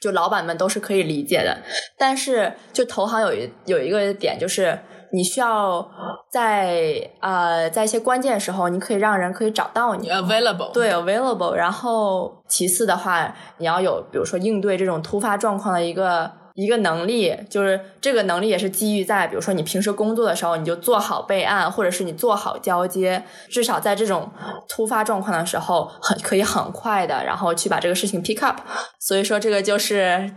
[0.05, 1.57] 就老板们都是可以理解的，
[1.96, 4.78] 但是就投行有一有一个点，就是
[5.12, 5.88] 你需要
[6.30, 11.55] 在呃在一些关键时候，你可以让人可以找到你，available，对，available。
[11.55, 16.30] 然后其次的话，你要有比如说应对这种突发状况的一个。
[16.55, 24.30] 一个能力，就是这个能力也是基于在，比如说你平时工作的时候，你就做好备案，或者是你做好交接，至少在这种
[24.68, 28.61] 突发状况的时候，很可以很快的，然后去把这个事情 pick up。
[29.00, 30.30] 所以说，这个就是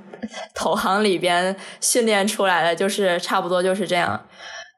[0.56, 4.26] 投行里边训练出来的，就是差不多就是这样。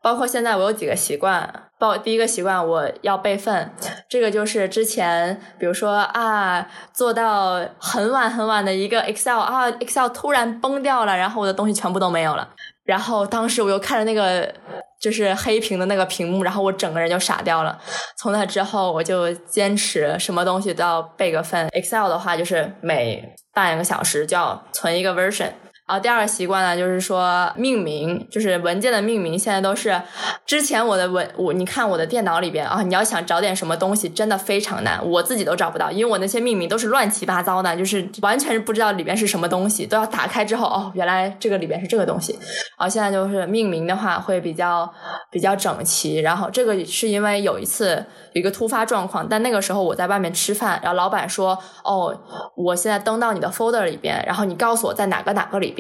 [0.02, 3.72] 包括现在我有几个习惯，包第一个习惯我要备份，
[4.10, 12.50] 这个就是之前比如说啊做到很晚很晚的一个 Excel 啊 Excel 突然崩掉了，然后我的东西全部都没有了，
[12.84, 14.54] 然后当时我又看着那个
[15.00, 17.80] 就是黑屏的那个屏幕，然后我整个人就傻掉了。
[18.18, 25.52] 从那之后我就坚持什么东西都要备个份，Excel 的话就是每半个小时就要存一个 version。
[25.90, 30.00] 然后第二个习惯呢，就是说命名，就是文件的命名，现在都是
[30.46, 42.34] 之前我的文我你看我的电脑里边啊，你要想找点什么东西，真的非常难，我自己都找不到，因为我那些命名都是乱七八糟的，就是完全是不知道里边是什么东西，都要打开之后哦，原来这个里边是这个东西。
[42.78, 44.88] 然后现在就是命名的话会比较
[45.32, 52.16] 比较整齐，然后这个是因为有一次有一个突发状况，但那个时候我在外面吃饭，然后老板说哦，
[52.56, 55.76] 我现在登到你的 folder 里边，然后你告诉我在哪个哪个里。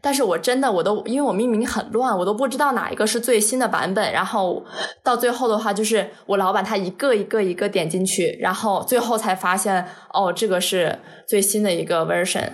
[0.00, 4.12] 但是我真的我都因为我命名很乱，我都不知道哪一个是最新的版本。
[4.12, 4.64] 然后
[5.02, 12.50] 到最后的话，就是我老板他一个一个一个点进去，然后最后才发现哦，这个是最新的一个 version。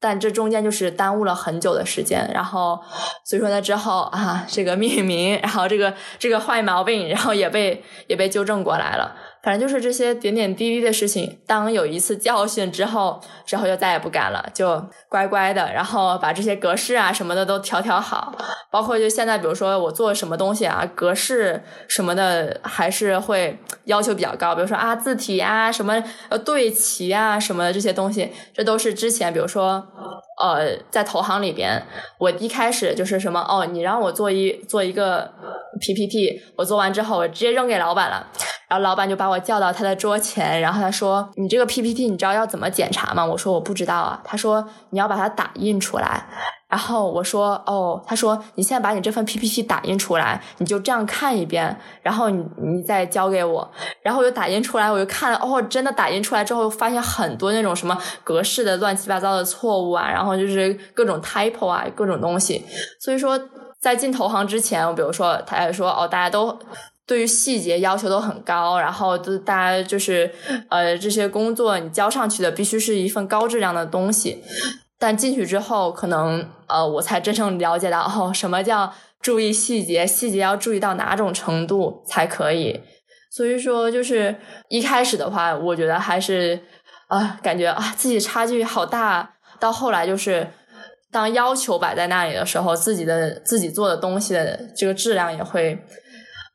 [0.00, 2.30] 但这中间就是耽误了很久的时间。
[2.34, 2.78] 然后
[3.24, 9.16] 所以说呢之后啊，这个命名，然后这个这个坏毛病，然后也被也被纠正过来了。
[9.44, 18.34] 反正就是这些点点滴滴的事情，当有一次教训之后，之后就再也不敢了，就乖乖的，然后把这些格式啊什么的都调调好。
[18.70, 24.54] 包括就现在，比如说我做什么东西啊，格式什么的还是会要求比较高。
[24.54, 29.86] 比如说啊，字体啊，什么呃对齐啊，什么的这些东西，这都是之前比如说
[30.38, 31.82] 呃在投行里边，
[32.18, 35.30] 我一开始就是什么哦，你让我做一做一个
[35.80, 38.26] PPT，我做完之后我直接扔给老板了。
[38.66, 46.26] 然后老板就把我叫到他的桌前，然后他说：“你这个 PPT 你知道要怎么检查吗？”我说：“我不知道啊。”他说：“你要把它打印出来。”
[46.68, 53.70] 然后我说：“哦。”他说：“你现在把你这份 PPT 打印出来，你就这样看一遍，然后你你再交给我。”
[54.02, 62.64] 然后我就打印出来，我就看了，哦，真的打印出来之后，发现很多那种什么格式的乱七八糟的错误啊，然后就是各种 typo 啊，各种东西。
[63.00, 63.38] 所以说，
[63.80, 66.58] 在进投行之前，我比如说，他还说：“哦，大家都。”
[67.06, 70.32] 对于细节要求都很高，然后都大家就是
[70.70, 74.42] 呃这些工作你交上去的必须是一份高质量的东西，
[75.04, 78.90] 但进去之后可能呃我才真正了解到哦什么叫
[79.20, 82.80] 注意细节，细节要注意到哪种程度才可以。
[83.30, 84.34] 所以说就是
[84.70, 86.58] 一开始的话，我觉得还是
[87.08, 90.48] 啊感觉啊自己差距好大，到后来就是
[91.12, 95.78] 当要求摆在那里的时候，自己的自己做的东西的这个质量也会。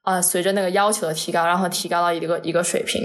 [0.01, 2.99] 啊，随着那个要求的提高，然后提高到一个一个水平。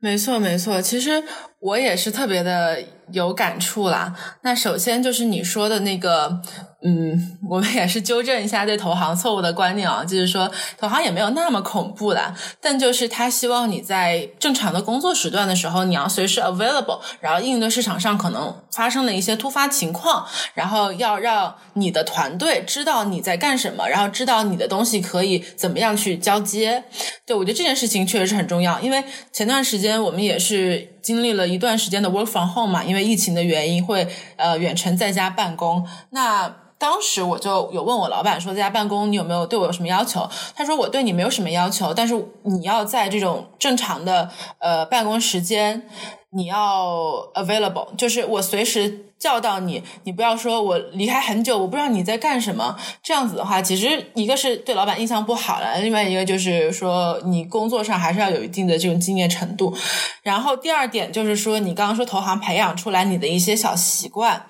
[0.00, 0.82] 没错，没错。
[0.82, 1.22] 其实
[1.64, 2.78] 我也是特别的
[3.10, 4.14] 有感触啦。
[4.42, 6.40] 那首先就是你说的那个。
[6.86, 26.84] 嗯，我们也是纠正一下对投行错误的观念啊，就是说投行也没有那么恐怖啦，但就是他希望你在正常的工作时段的时候，你要随时 available，然后应对市场上可能发生的一些突发情况，然后要让你的团队知道你在干什么，然后知道你的东西可以怎么样去交接。
[27.24, 29.02] 对我觉得这件事情确实是很重要，因为
[29.32, 36.56] 前段时间我们也是经历了一段时间的 work from home 嘛，因为疫情的原因会呃远程在家办公，那。
[36.76, 40.28] 当时我就有问我老板说，在家办公你有没有对我有什么要求？
[40.54, 44.28] 他说我对你没有什么要求，但是你要在这种正常的
[44.58, 45.88] 呃办公时间，
[46.30, 46.92] 你要
[47.34, 49.06] available，就是我随时。
[49.24, 52.76] 叫到你，你不要说我离开很久，我不知道你在干什么。
[53.02, 59.74] 这样子的话，其实一个是对老板印象不好了，另外一个就是说你工作上还是要有一定的这种敬业程度。
[60.22, 64.44] 然后第二点就是说，你刚刚说投行培养出来你的一些小习惯，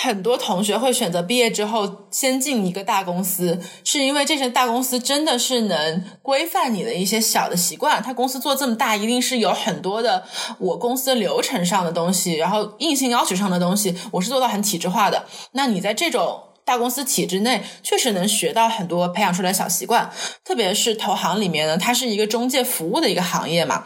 [0.00, 8.00] 很多同学会选择毕业之后先进一个大公司，是因为这些大公司真的是能规范你的一些小的习惯。
[8.00, 10.22] 他公司做这么大，一定是有很多的
[10.60, 13.92] 我公司流程上的东西，然后硬性要求上的东西。
[14.12, 20.08] 我是做到很体制化的，那你在这种大公司体制内，确实能学到很多培养出来小习惯。
[20.44, 23.82] 特别是投行里面呢，它是一个中介服务的一个行业嘛，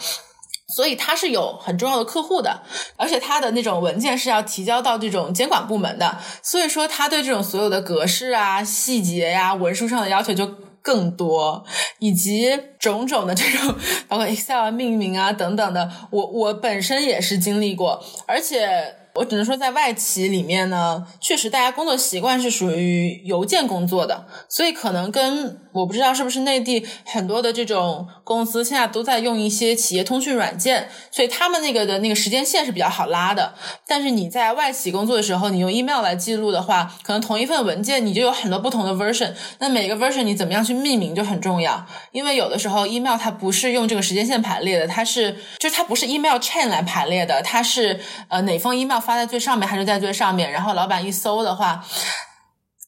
[0.75, 2.63] 所以它是有很重要的客户的，
[2.97, 10.51] 而且它的那种文件是要提交到这种监管部门的，所以说他对这种所有的格式啊、细节呀、文书上的要求就
[10.81, 11.63] 更多，
[11.99, 13.75] 以及种种的这种
[14.09, 19.02] 包括 Excel 命名啊等等的，我我本身也是经历过，而且。
[19.15, 33.53] 我只能说，在外企里面呢，确实大家工作习惯是属于邮件工作的，所以可能跟我不知道是不是内地很多的这种公司现在都在用一些企业通讯软件，所以他们那个的那个时间线是比较好拉的。
[33.87, 49.02] 但是你在外企工作的时候，你用 email 来记录的话，可能同一份文件你就有很多不同的 version，那每个 version 你怎么样去命名就很重要，因为有的时候 email 它不是用这个时间线排列的，它是就是它不是 email chain 来排列的，它是呃哪封 email。
[49.03, 50.51] 发在最上面还是在最上面？
[50.51, 51.85] 然后老板一搜的话。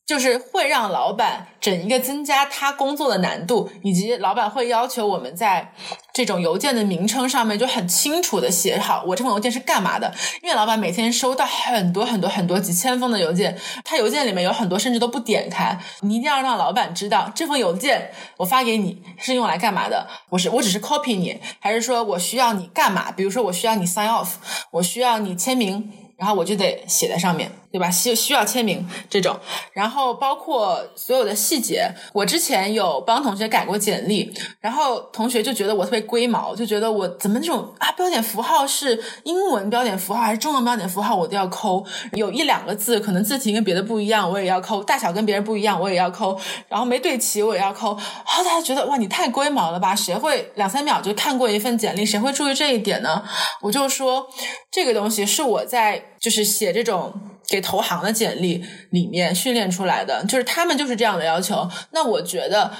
[0.07, 5.73] 就是会让老板整一个增加他工作的难度，以及老板会要求我们在
[6.13, 10.13] 这种邮件的名称上面就很清楚的写好我这封邮件是干嘛的。
[10.43, 15.81] 因为老板每天收到很多很多很多几千封的邮件，他邮件里面有很多甚至都不点开。
[16.03, 20.07] 你一定要让老板知道这封邮件我发给你是用来干嘛的。
[20.29, 23.11] 我是我只是 copy 你，还是说我需要你干嘛？
[23.11, 24.33] 比如说我需要你 sign off，
[24.73, 27.51] 我需要你签名，然后我就得写在上面。
[27.75, 27.91] 对吧？
[27.91, 29.37] 需需要签名这种，
[29.73, 31.91] 然后包括所有的细节。
[32.13, 41.85] 我之前有帮同学改过简历，然后同学就觉得我特别龟毛，就觉得我怎么这种啊标点符号是英文标点符号还是中文标点符号，我都要抠。
[42.13, 46.39] 有一两个字可能字体跟别的不一样，我也要抠；大小跟别人不一样，我也要抠。
[46.69, 47.97] 然后没对齐，我也要抠。
[47.97, 49.97] 然后大家觉得哇，你太龟毛了吧？
[49.97, 52.07] 谁会两三秒就看过一份简历？
[52.07, 53.25] 谁会注意这一点呢？
[53.63, 54.29] 我就说
[54.71, 57.13] 这个东西是我在就是写这种。
[57.49, 61.69] 给投行的简历里面训练出来的，就是他们就是这样的要求。
[61.93, 62.71] 那我觉得，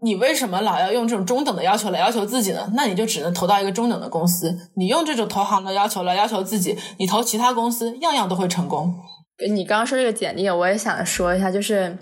[0.00, 2.70] 你为什么老要用这种中等的要求来要求自己呢？
[2.74, 4.70] 那你就只能投到一个中等的公司。
[4.76, 8.94] 你用这种投行的要求来要求自己，你投其他公司样样都会成功。
[9.52, 11.98] 你刚刚说这个简历，我也想说一下，就是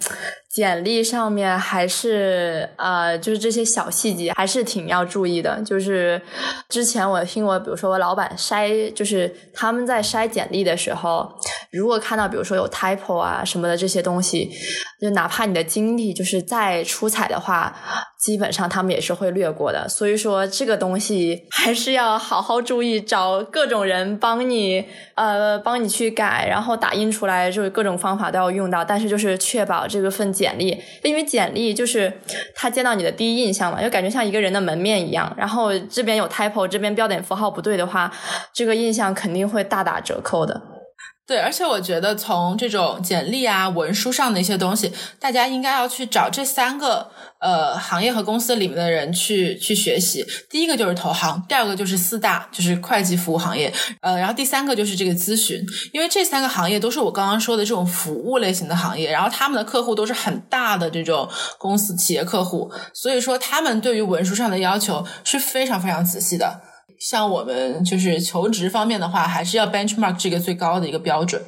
[0.52, 5.58] 简历上面还是呃，就是这些小细节还是挺要注意的。
[5.62, 6.20] 就是
[6.68, 11.32] 之前我听过，比如说我老板筛，就是他们在筛简历的时候，
[11.70, 14.50] 如果看到比如说有 typo 啊什么的这些东西，
[15.00, 17.74] 就哪怕你的经历就是再出彩的话，
[18.20, 19.88] 基本上他们也是会略过的。
[19.88, 24.84] 所以说这个东西还是要好好注意，找各种人帮你
[25.14, 28.84] 呃帮你去改，然后打印出来，就是各种方法都要用到。
[28.84, 32.12] 但是就是确保这个份简历，因为简历就是
[32.52, 35.32] 他见到你的第一印象嘛，就感觉像一个人的门面一样。
[35.36, 38.12] 然后这边有 typo，这边标点符号不对的话，
[38.52, 40.60] 这个印象肯定会大打折扣的。
[41.32, 50.22] 对，而且我觉得从这种简历啊、文书上的一些东西，大家应该要去找这三个呃行业和公司里面的人去去学习。
[50.50, 53.72] 第一个就是投行，第二个就是四大，就是会计服务行业，
[54.02, 55.64] 呃，然后第三个就是这个咨询，
[55.94, 61.26] 因为这三个行业都是我刚刚说的这种服务类型的行业，然后他们的客户都是很大的这种
[61.56, 66.60] 公司企业客户，所以说他们对于文书上的要求是非常非常仔细的。
[67.08, 71.42] 像我们就是求职方面的话，还是要 benchmark 这个最高的一个标准。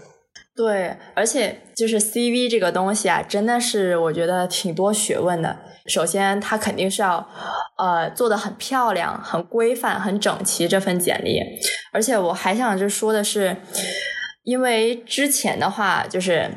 [0.56, 5.56] 对，而且就是 CV 这个东西啊，真的是我觉得挺多学问的。
[5.86, 7.28] 首先，它肯定是要
[7.78, 11.40] 呃做的很漂亮、很规范、很整齐这份简历。
[11.92, 13.56] 而且我还想就说的是，
[14.42, 16.50] 因为之前的话就是。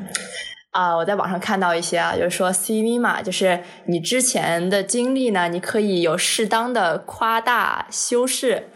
[0.70, 8.68] 啊，我在网上看到一些啊，就是说 CV 嘛，就是你之前的经历呢，你可以有适当的夸大修饰。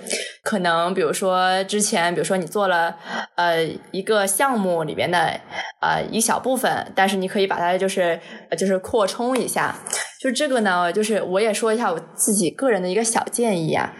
[0.42, 2.96] 可能比如说之前，比如说你做了
[3.36, 5.38] 呃一个项目里边的
[5.80, 8.18] 呃一小部分，但是你可以把它就是
[8.56, 9.76] 就是扩充一下。
[10.18, 13.92] 就这个呢，就是我也说一下我自己个人的一个小建议啊，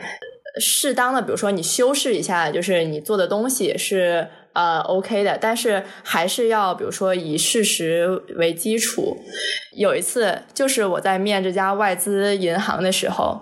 [0.58, 4.28] 适当的比如说你修饰一下，就是你做的东西是。
[4.52, 9.16] 呃，OK 的，但是还是要比如说以事实为基础。
[9.72, 13.40] 有一次，就是我在面这家外资银行的时候。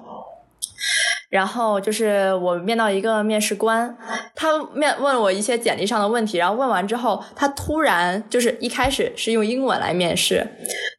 [1.31, 3.97] 然后就是我面到一个面试官，
[4.35, 10.45] 他面问了我一些简历上的问题，然后问完之后，他突然就是一开始是用英文来面试，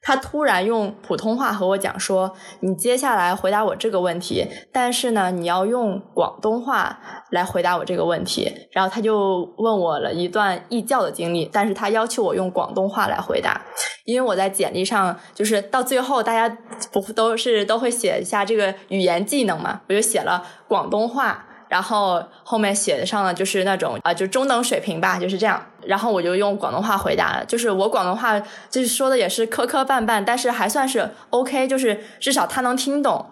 [0.01, 6.97] 他突然用普通话和我讲说：“你接下来回答我这个问题，但是呢，你要用广东话
[7.31, 13.61] 来回答我这个问题。”然后他就问我了一段义教的经历，但是他要求我用广东话来回答。
[14.05, 16.57] 因为我在简历上，就是到最后大家
[16.91, 19.81] 不都是都会写一下这个语言技能嘛？
[19.87, 25.63] 我就写了广东话，然后后面写上了就是那种啊，就中等水平吧，就是这样。
[25.83, 33.25] 然后我就用广东话回答了，就是我广东话就是说的也是磕磕绊绊，但是还算是 OK，就是至少他能听懂。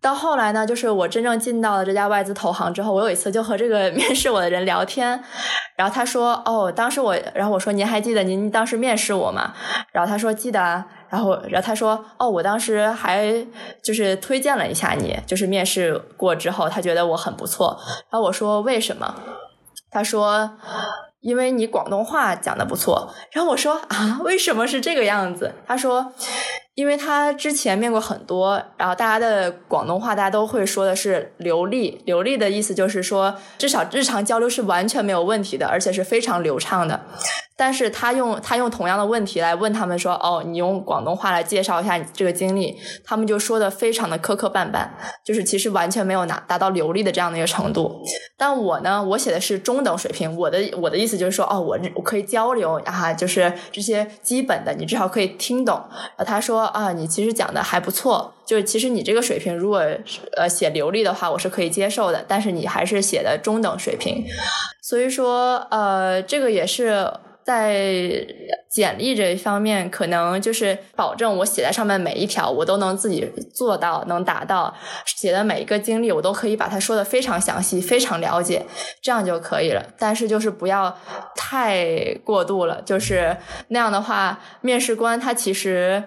[0.00, 5.20] 到后来呢，就是我真正进到了这家外资投行之后，我有一次就和这个面试我的人聊天，
[5.74, 9.52] 然后他说：“哦，当时我，然后我说您还记得您当时面试我吗？”
[9.90, 13.46] 然后他说：“记得。”啊。”然后，然后他说：“哦，我当时还
[13.82, 17.78] 就是推荐了一下你，就是面试过之后，他觉得我很不错。”
[18.10, 19.14] 然后我说：“为什么？”
[19.90, 20.50] 他说。
[21.20, 25.52] 因为你广东话讲的不错，然后我说啊，为什么是这个样子？
[25.66, 26.12] 他说，
[26.78, 37.00] 因为他之前面过很多，然后大家的广东话大家都会说的是流利，流利的意思就是说至少日常交流是完全没有问题的，而且是非常流畅的。
[37.56, 44.86] 但是他用他用同样的问题来问他们说，哦，你用广东话来介绍一下你这个经历，他们就说的非常的磕磕绊绊，
[45.24, 48.00] 就是其实完全没有拿达到流利的这样的一个程度。
[48.36, 55.74] 但我呢，我写的是中等水平，我的我的意思就是说，哦，我我可以交流啊，就是这些基本的，你至少可以听懂。
[56.16, 59.82] 然后他说啊，你其实讲的还不错，就是其实你这个水平如果
[60.36, 64.24] 呃写流利的话，我是可以接受的，但是你还是写的中等水平。
[64.82, 67.10] 所以说呃，这个也是。
[67.48, 68.26] 在
[68.70, 74.74] 简历这一方面，可能就是保证我写在上面每一条，我都能自己做到，能达到
[75.06, 78.66] 写的每一个经历，我都可以把它说的非常详细，非常了解，
[79.00, 79.82] 这样就可以了。
[79.98, 80.94] 但是就是不要
[81.34, 83.34] 太过度了，就是
[83.68, 86.04] 那样的话，面试官他其实。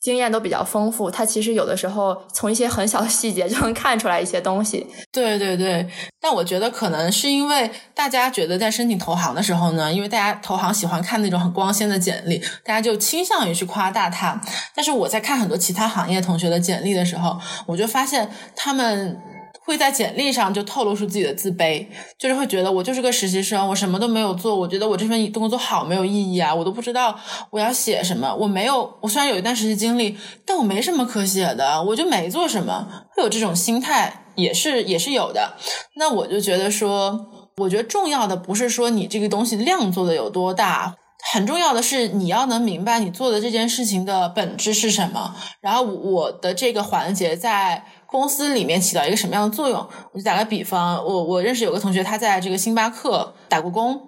[0.00, 4.86] 经验都比较丰富，他其实有的时候从一些很小的细节 就能看出来一些东西。
[5.10, 5.88] 对对对，
[6.20, 14.40] 但我觉得可能是因为大家觉得在申请投行的时候呢，因为大家投行喜欢看那种很光鲜的简历，大家就倾向于去夸大它。
[14.74, 19.20] 但是我在看很多其他行业同学的简历的时候，我就发现他们。
[19.68, 21.84] 会在简历上就透露出自己的自卑，
[22.18, 27.14] 就是会觉得我就是个实习生，我什么都没有做，我觉得我这份工作好没有意义啊，我都不知道
[27.50, 30.16] 我要写什么，我没有，我虽然有一段实习经历，
[30.46, 35.52] 但我没什么可写的，我就没做什么，会有这种心态，也是也是有的。
[35.96, 37.26] 那我就觉得说，
[37.58, 40.94] 我觉得重要的不是说你这个东西量做的有多大，
[41.32, 47.84] 很重要的是你要能明白你做的这件事情的本质是什么，然后我的这个环节在。
[48.10, 49.86] 公司里面起到一个什么样的作用？
[50.14, 54.00] 我就打个比方，我我认识有个同学，他在这个星巴克打过工，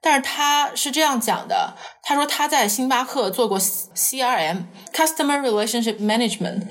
[0.00, 6.62] 但是他是这样讲的，他说他在星巴克做过 CRM（Customer Relationship Management）。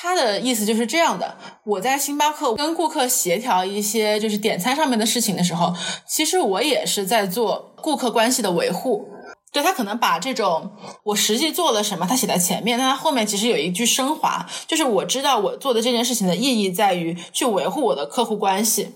[0.00, 5.74] 他的意思就是这样的：我在星巴克跟顾客协调一些就是点餐上面的事情的时候，
[6.06, 9.08] 其实我也是在做顾客关系的维护。
[9.50, 10.70] 对他可能把这种
[11.02, 18.90] 我实际做了什么，他写在前面，但他后面其实有一句升华，就是我知道我做的这件事情的意义在于去维护我的客户关系。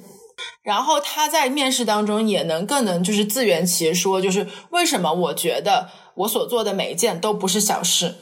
[0.63, 8.17] 然后他在面试当中也能更能就是自圆其说，就是为什么我觉得我所做的每一件都不是小事。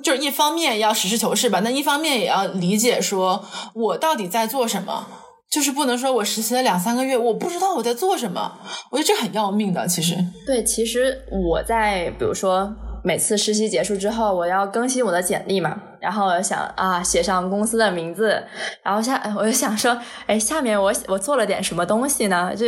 [0.00, 5.06] 就是一方面要实事求是吧，那一方面也要理解说我到底在做什么，
[5.50, 8.58] 就是不能说我实习了两三个月，我不知道我在做什么，
[8.90, 9.86] 我觉得这很要命的。
[9.86, 10.16] 其实，
[10.46, 12.74] 对，其实我在比如说
[13.04, 18.42] 每次实习结束之后，我要更新我的简历嘛，然后想啊写上公司的名字，
[18.82, 22.54] 然后下我就想说，哎，下面我我做了点什么东西呢？
[22.56, 22.66] 就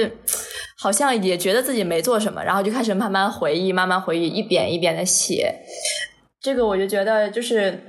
[0.77, 5.55] 好像也觉得自己没做什么，然后就开始慢慢回忆，慢慢回忆，一点一点的写。
[6.45, 7.81] 这个我就觉得就是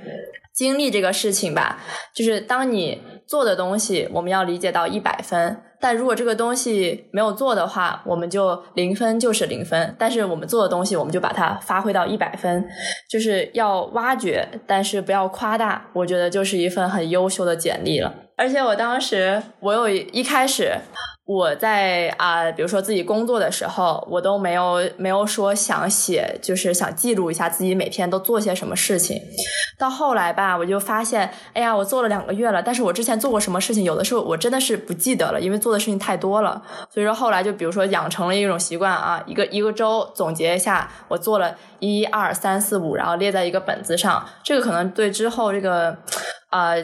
[0.54, 1.78] 经历这个事情吧，
[2.14, 9.94] 就是当你做的东西，我们要理解到一百分；但如果这个东西没有做的话，我们就零分就是零分。
[9.98, 12.66] 但是我们做的东西，我们就把它发挥到一百分，
[13.10, 15.90] 就是要挖掘，但是不要夸大。
[15.92, 18.14] 我觉得就是一份很优秀的简历了。
[18.38, 20.72] 而且我当时，我有一开始。
[21.26, 29.20] 我在啊，比如说自己工作的时候，我都没有没有说想写，就是想记录一下自己每天都做些什么事情。
[29.76, 36.62] 到后来吧，我就发现，哎呀，我做了两个月了，但是我之前做过什么事情，有的时候我真的是不记得了，因为做的事情太多了。
[36.88, 45.98] 所以说后来就比如说养成了一种习惯啊，一个一个周总结一下我做了一二三四五，然后列在一个本子上，这个可能对之后这个
[46.50, 46.74] 啊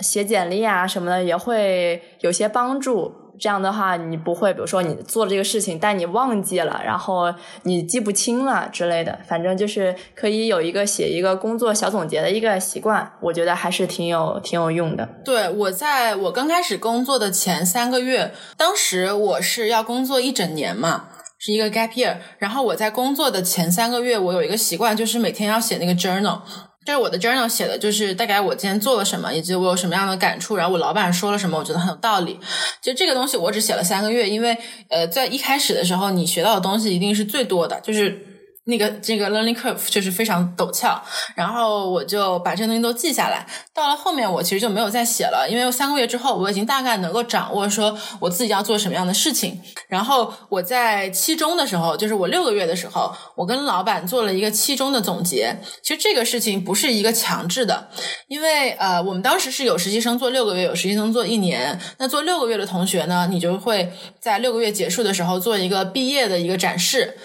[0.00, 3.21] 写简历啊什么的也会有些帮助。
[3.42, 7.34] 这样的话，你不会，比如说你做这个事情，但你忘记了，然后
[7.64, 9.18] 你记不清了之类的。
[9.26, 15.08] 反正就是可以有一个写一个工作小总结的一个习惯，我觉得还是挺有挺有用的。
[15.24, 21.06] 对我在我刚开始工作的前三个月，当时我是要工作一整年嘛，
[21.40, 22.18] 是一个 gap year。
[22.38, 26.38] 然后我在工作的前三个月，我有一个习惯，就是每天要写那个 journal。
[26.84, 32.38] 这是我的 journal 写的，就是大概我今天做了什么，以及我有什么样的感触，然后我老板说了什么，我觉得很有道理。
[32.80, 34.56] 就这个东西，我只写了三个月，因为
[34.88, 38.31] 呃，在一开始的时候，你学到的东西一定是最多的，就是。
[38.64, 41.02] 那个这个 learning curve 就是非常陡峭，
[41.34, 43.44] 然后我就把这些东西都记下来。
[43.74, 49.60] 到了后面，我其实就没有再写了，因为三个月之后，我已经大概能够掌握说我自己要做什么样的事情。
[49.88, 55.60] 然后我在期中的时候，就是我六个月的时候，我跟老板做了一个期中的总结。
[55.82, 57.88] 其实这个事情不是一个强制的，
[58.28, 61.80] 因为呃，我们当时是有实习生做六个月，有实习生做一年。
[61.98, 67.18] 那做六个月的同学呢，你就会在六个月结束的时候做一个毕业的一个展示。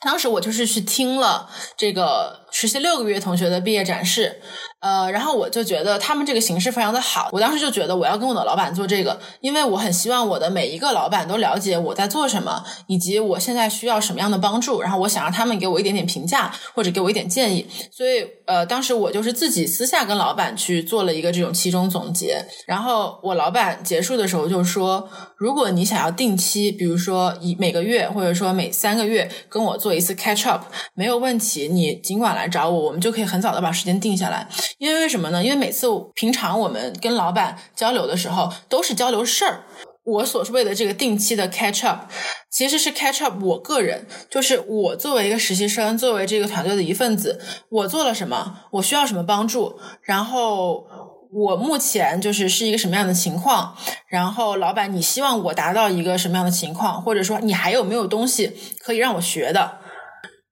[0.00, 4.40] 当时我就是去听了这个实习六个月同学的毕业展示。
[4.80, 30.62] 呃，然后我就觉得他们这个形式非常的好，我当时就觉得我要跟我的老板做这个，因为我很希望我的每一个老板都了解我在做什么，以及我现在需要什么样的帮助，然后我想让他们给我一点点评价或者给我一点建议，所以呃，当时我就是自己私下跟老板去做了一个这种期中总结，然后我老板结束的时候就说，如果你想要定期，比如说以每个月或者说每三个月跟我做一次 catch up，
[30.94, 34.48] 没有问题，你尽管来找我，我们就可以很早的把时间定下来。
[34.76, 35.42] 因为为什么呢？
[35.42, 39.64] 因为每次平常我们跟老板交流的时候，都是交流事儿。
[40.04, 42.10] 我所谓的这个定期的 catch up，
[42.50, 47.38] 其实是 catch up 我个人，就是我作为一个实习生，作为这个团队的一份子，
[47.68, 50.86] 我做了什么，我需要什么帮助，然后
[51.30, 53.76] 我目前就是是一个什么样的情况，
[54.08, 59.78] 然后老板你希望我达到一个什么样的情况，或者说你还有没有东西可以让我学的。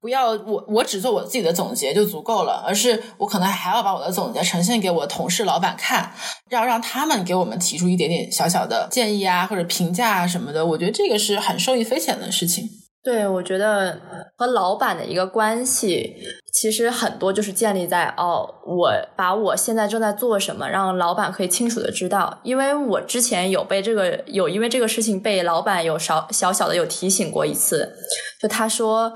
[0.07, 6.13] 不要我我只做我自己的总结就足够了，而是我可能还要把我的总结呈现给我同事、老板看，
[6.51, 10.65] 要让他们给我们提出一点点小小的建议啊，或者评价啊什么的。
[10.65, 12.65] 我觉得这个是很受益匪浅的事情。
[13.03, 14.01] 对，我觉得
[14.37, 16.15] 和老板的一个关系。
[16.59, 22.41] 其实很多就是建立在哦，我把我现在正在做什么，让老板可以清楚的知道。
[22.43, 27.93] 因为我之前有被这个有因为这个事情被老板有少小小的有提醒过一次，
[28.41, 29.13] 就他说，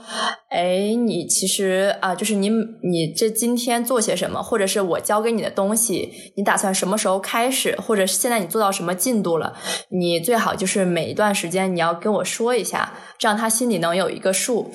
[0.50, 2.50] 哎，你其实啊，就是你
[2.82, 9.56] 你这今天做些什么，或者是我交给你的东西，你打算什么时候开始，或者是现在你做到什么进度了，
[9.88, 14.70] 你最好就是每一段时间你要跟我说一下，这样他心里能有一个数。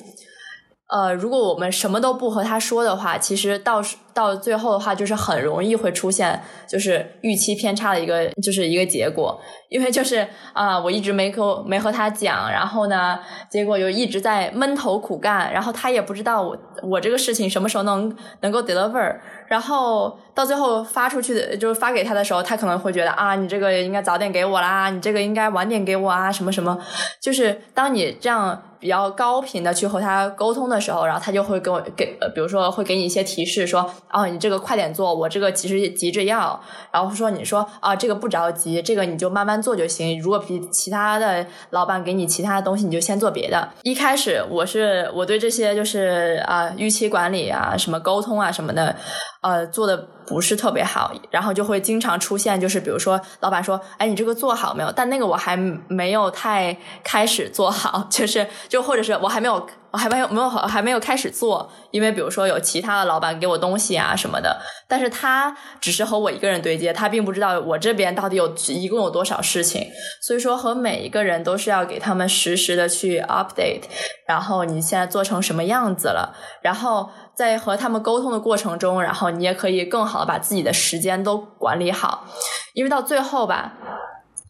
[0.88, 3.82] 呃，如果我们什么都不和他说的话，其实到
[4.14, 9.36] 到最后的话，就是很容易会出现就是预期偏差的一个就是一个结果，
[9.68, 13.18] 因为就是啊，我一直没和没和他讲，然后呢，
[13.50, 19.16] 结果又一直在闷头苦干，然后他也不知道我我这个事情什么时候能能够 deliver，
[19.48, 26.78] 然后到最后发出去的就是发给他的时候，他可能会觉得啊，你这个应该早点给我啦，你这个应该晚点给我啊，什么什么，
[27.20, 28.62] 就是当你这样。
[28.86, 36.60] 比较高频的去和他沟通的时候，然后他就会给我给，比如说会给你一些提示，说哦，你这个快点做，我这个其实急着要。
[36.92, 40.20] 然后说你说啊，这个不着急，这个你就慢慢做就行。
[40.20, 43.68] 如果比其他的老板给你其他的东西，你就先做别的。
[43.82, 48.94] 一开始我是我对这些就是啊预期管理啊什么沟通啊什么的，
[49.42, 54.92] 呃做的不是特别好，然后就会经常出现就是比如说老板说，哎，你这个做好没有？
[54.92, 55.56] 但那个我还
[55.88, 58.46] 没有太开始做好， 就是。
[58.68, 69.86] 就或者是我还没有，我还没有没有还没有开始做，因为比如说有其他的老板给我东西啊什么的，但是他只是和我一个人对接，他并不知道我这边到底有一共有多少事情，
[70.20, 73.82] 所以说和每一个人都是要给他们实时的去 update，
[74.26, 82.24] 然后你现在做成什么样子了，然后在和他们沟通的过程中，然后你也可以更好的把自己的时间都管理好，
[82.72, 83.74] 因为到最后吧。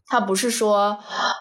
[0.09, 0.97] 他不是说，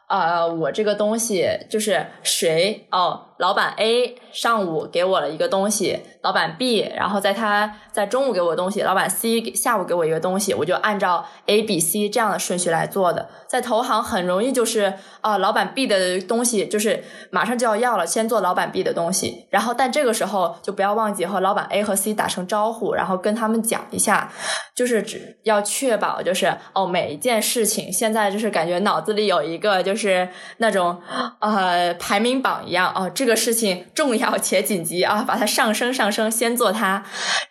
[0.09, 3.34] 呃，我这个东西就是谁哦。
[3.37, 13.27] 老板 A 上午给我了一个东西，老板 B 然后在他在中午给我东西，老板 C 下午给我一个东西，我就按照 A、B、C 这样的顺序来做的。
[13.47, 24.31] 在投行很容易就是啊，老板 B 的东西就是马上就要要了，先做老板 B 的东西，然后但这个时候就不要忘记和老板 A 和 C 打声招呼，然后跟他们讲一下，
[24.73, 31.01] 就是只要确保就是哦每一件事情现在就是感觉脑子里有一个就是那种
[31.39, 33.24] 呃排名榜一样哦这。
[33.25, 37.03] 这个事情重要且紧急啊，把它上升上升，先做它，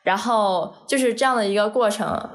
[0.05, 2.31] 然后就是这样的一个过程，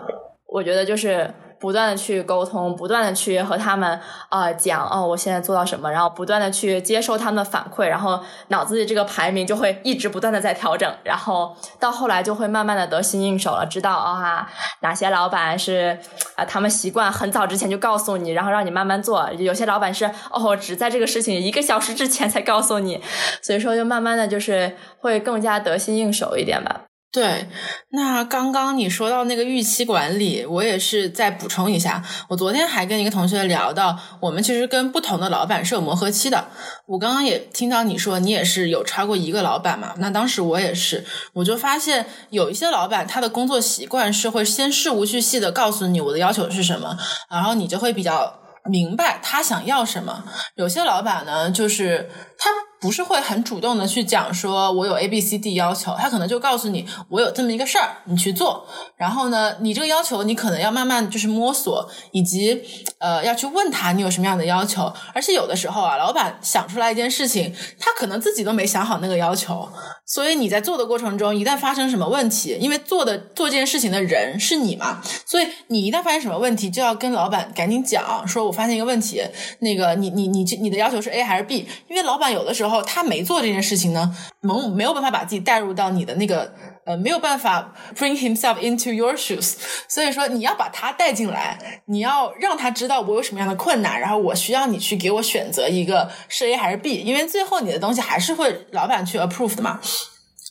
[0.46, 1.34] 我觉得就是。
[1.60, 4.00] 不断的去沟通，不断的去和他们
[4.30, 14.50] 啊讲哦，我现在做到什么，然后不断的去接受他们的反馈，然后脑子里这个排名就会一直不断的在调整，然后到后来就会慢慢的得心应手了，知道啊
[14.82, 16.00] 哪些老板是
[16.36, 23.02] 啊他们习惯很早之前就告诉你，然后让你慢慢做，有些老板是哦只在这个事情一个小时之前才告诉你，
[23.42, 26.89] 所以说就慢慢的就是会更加得心应手一点吧。
[27.12, 27.50] 对，
[27.90, 32.04] 那刚刚你说到那个预期管理，我也是再补充一下。
[32.30, 36.50] 我昨天还跟一个同学聊到，我们其实跟不同的老板是有磨合期的。
[36.86, 39.96] 我刚刚也听到你说你也是有超过一个老板嘛？
[39.98, 41.04] 那当时我也是，
[41.34, 46.96] 我就发现有一些老板他的工作习惯是会先事无巨细的告诉你我的要求是什么，
[47.32, 50.24] 然后你就会比较明白他想要什么。
[50.54, 52.08] 有些老板呢，就是
[52.38, 52.52] 他。
[52.80, 58.66] 不是会很主动的去讲说，我有 A B C D 要求，他可能就告诉你，我有这么一个事儿，你去做。
[58.96, 62.62] 然后呢，你这个要求你可能要慢慢就是摸索，以及
[63.00, 64.92] 呃要去问他你有什么样的要求。
[65.14, 69.68] 而且有的时候啊，老板想出来一件事情，他可能自己都没想好那个要求，
[70.06, 79.22] 所以你在做的过程中，一旦发生什么问题，因为做的做这件事情的人是你嘛，所以你一旦发生什么问题，就要跟老板赶紧讲，说我发现一个问题，
[79.60, 81.68] 那个你你你你的要求是 A 还是 B？
[81.90, 82.69] 因为老板有的时候。
[82.70, 86.54] 然后他没做这件事情呢，没没有办法把自己带入到你的那个
[86.86, 89.56] 呃，没有办法 bring himself into your shoes，
[89.88, 99.80] 所以说你要把他带进来，你要让他知道我有什么样的困难，然后我需要你去给我选择一个是 A 还是 B，因为最后你的东西还是会老板去 approve 的嘛。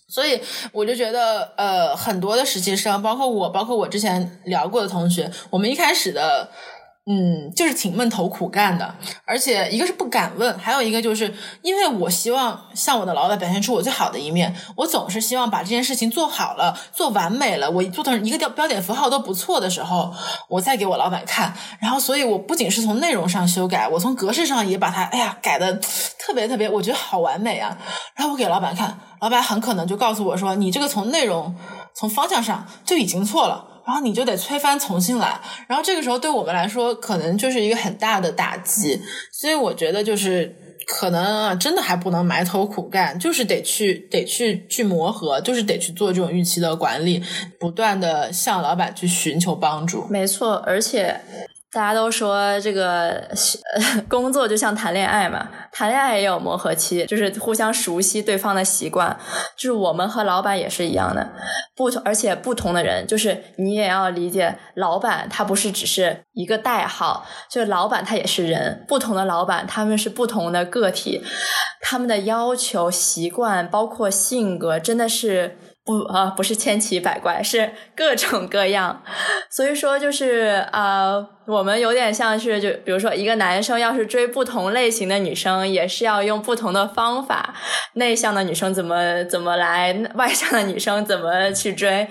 [0.08, 0.40] 所以
[0.72, 6.50] 我就觉得呃，很多的实习生，包括我，包括我之前聊过的同学，我们一开始的。
[7.10, 8.94] 嗯，就是挺闷头苦干的，
[9.24, 20.12] 而且一个是不敢问，还有一个就是因为我希望向我的老板表现出我最好的一面，我总是希望把这件事情做好了，做完美了，我做成一个标标点符号都不错的时候，
[20.50, 21.54] 我再给我老板看。
[21.80, 25.72] 然后，所以我不仅是从内容上修改，我从格式上也把它，哎呀，改的
[26.18, 27.78] 特别特别，我觉得好完美啊。
[28.16, 31.56] 然后我给老板看，老板很可能就告诉我说：“你这个从内容、
[31.94, 39.00] 从方向上就已经错了。”然后你就得推翻重新来，然后这个时候对我们来说可能就是一个很大的打击，
[39.32, 40.54] 所以我觉得就是
[40.86, 47.22] 可能啊，真的还不能埋头苦干，就是得去得去去磨合，就是得去做这种预期的管理，
[47.58, 50.06] 不断的向老板去寻求帮助。
[50.10, 51.18] 没错，而且
[51.70, 53.28] 大家都说这个
[54.08, 59.14] 工作就像谈恋爱嘛，谈恋爱也有磨合期，就是互相熟悉对方的习惯。
[59.54, 61.30] 就是我们和老板也是一样的，
[61.76, 71.22] 不同而且不同的人，就是你也要理解，老板他不是只是一个代号，就老板他也是人，不同的老板他们是不同的个体，
[71.82, 75.58] 他们的要求、习惯包括性格，真的是。
[75.88, 79.02] 不啊，不是千奇百怪，是各种各样。
[79.48, 81.14] 所以说，就是啊，
[81.46, 87.54] 我们有点像是，就比如说，一个男生要是追不同类型的女生，也是要用不同的方法。
[87.94, 92.06] 内向的女生怎么怎么来，外向的女生怎么去追？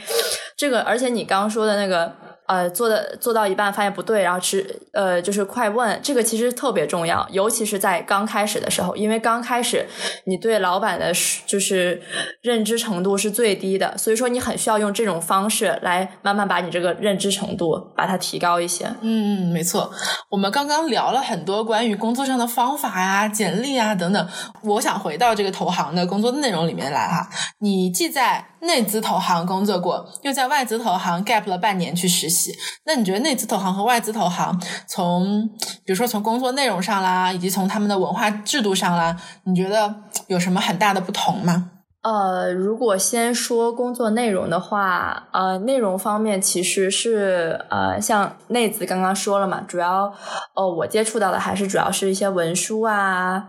[0.57, 2.15] 这个，而且你刚刚说的那个。
[2.47, 9.85] 呃，做的做到一半发现不对，然后吃呃就是快问，这个其实特别重要，尤其是在刚开始的时候，因为刚开始
[10.25, 11.11] 你对老板的
[11.45, 12.01] 就是
[12.41, 18.85] 认知程度是最低的，所以说你很需要用这种方式来慢慢把你这个认知程度把它提高一些。
[19.01, 19.91] 嗯嗯，没错，
[20.29, 24.27] 我们刚刚聊了很多关于工作上的方法呀、简历啊等等，
[24.63, 27.27] 我想回到这个投行的工作内容里面来哈，
[27.59, 32.36] 你既在内资投行工作过，又在外资投行 gap 了半年去实习。
[32.85, 35.47] 那你觉得内资投行和外资投行，从
[35.85, 39.93] 比如说从工作内容上啦，以及从他们的文化制度上啦，你觉得
[40.27, 41.71] 有什么很大的不同吗？
[42.03, 50.13] 呃，如果先说工作内容的话，呃，内容方面其实是呃，像内资刚刚说了嘛，主要
[50.53, 53.47] 呃，我接触到的还是主要是一些文书啊、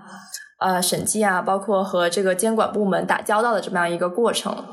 [0.59, 4.65] 呃审计啊，包括和这个监管部门打交道的这么样一个过程。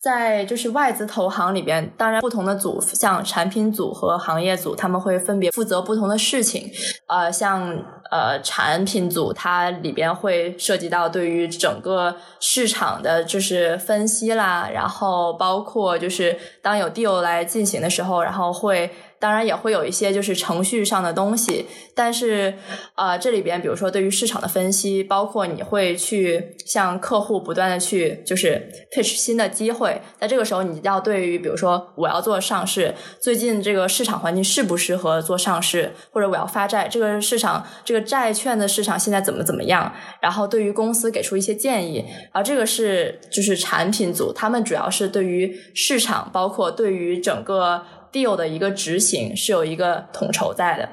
[0.00, 6.70] 在就是外资投行里边，当然不同的组，像产品组和行业组，他们会分别负责不同的事情。
[7.06, 7.68] 呃，像
[8.10, 18.90] 呃产品组，它里边会涉及到对于整个市场的就是分析啦，然后包括就是当有 deal 来进行的时候，然后会。
[19.20, 22.54] 当然也会有一些就是程序上的东西，但是
[22.96, 39.92] 呃，这里边比如说对于市场的分析，包括你会去向客户不断的去就是 pitch 新的机会，在这个时候你要对于比如说我要做上市，最近这个市场环境适不适合做上市，或者我要发债，这个市场这个债券的市场现在怎么怎么样，
[40.22, 42.02] 然后对于公司给出一些建议，
[42.32, 47.84] 而这个是就是产品组，他们主要是对于市场，包括对于整个。
[48.12, 50.88] Deal 的一个执行是有一个统筹在的。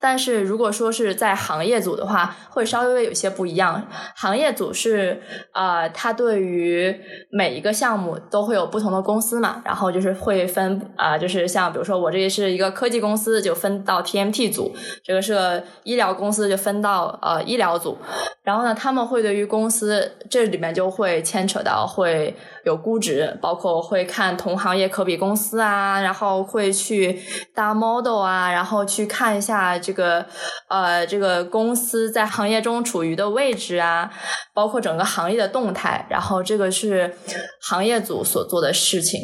[0.00, 3.86] 但是如果说是在行业组的话，会稍微有些不一样。
[4.16, 5.20] 行业组是
[5.52, 6.98] 啊，它对于
[7.30, 14.72] 每一个项目都会有不同的公司嘛，然后就是会分啊，就是像比如说我这里是一个科技公司，就分到 TMT 组；
[15.04, 17.98] 这个是医疗公司，就分到呃医疗组。
[18.42, 22.34] 然后呢，他们会对于公司这里面就会牵扯到会
[22.64, 27.20] 有估值，包括会看同行业可比公司啊，然后会去
[27.54, 29.78] 搭 model 啊，然后去看一下。
[29.78, 30.24] 这这个
[30.68, 34.08] 呃，这个公司在行业中处于的位置啊，
[34.54, 37.16] 包括整个行业的动态，然后这个是
[37.60, 39.20] 行业组所做的事情。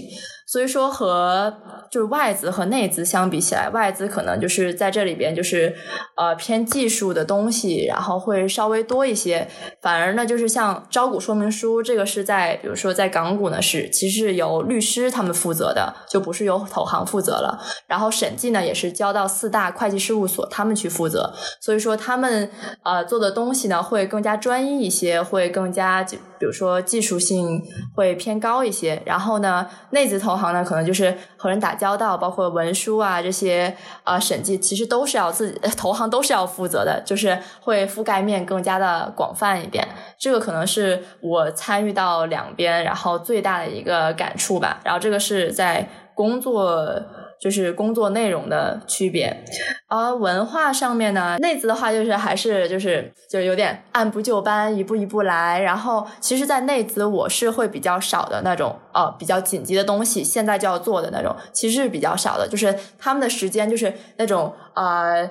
[0.46, 1.52] 所以说和
[1.90, 5.74] 就是外资和内资相比起来，外资可能就是在这里边就是
[6.16, 9.48] 呃偏技术的东西，然后会稍微多一些。
[9.80, 17.60] 反而呢，就是像招股说明书这个是在比如说在港股呢是其实是由律师他们负责的，就不是由投行负责了。
[17.88, 21.34] 然后审计呢也是交到四大会计事务所他们去负责。
[21.60, 22.48] 所以说他们
[22.84, 27.62] 呃做的东西呢会更加专一一些，会更加就比如说技术性
[27.94, 29.02] 会偏高一些。
[29.04, 39.86] 然后呢，内资投行呢，可能就是和人打交道，包括文书啊这些啊审计，其实都是要自己投行都是要负责的， 就是会覆盖面更加的广泛一点。
[40.18, 44.80] 这个可能是我参与到两边，然后最大的一个感触吧。
[44.84, 47.02] 然后这个是在工作。
[47.40, 49.44] 就是工作内容的区别，
[49.88, 55.60] 而文化上面呢，内资的话就是还是就是就有点按部就班，一步一步来。
[55.60, 62.48] 然后其实，在内资我是会比较少的那种，呃，比较紧急的东西，现在就要做的那种，其实是比较少的。
[62.48, 65.28] 就是他们的时间就是那种呃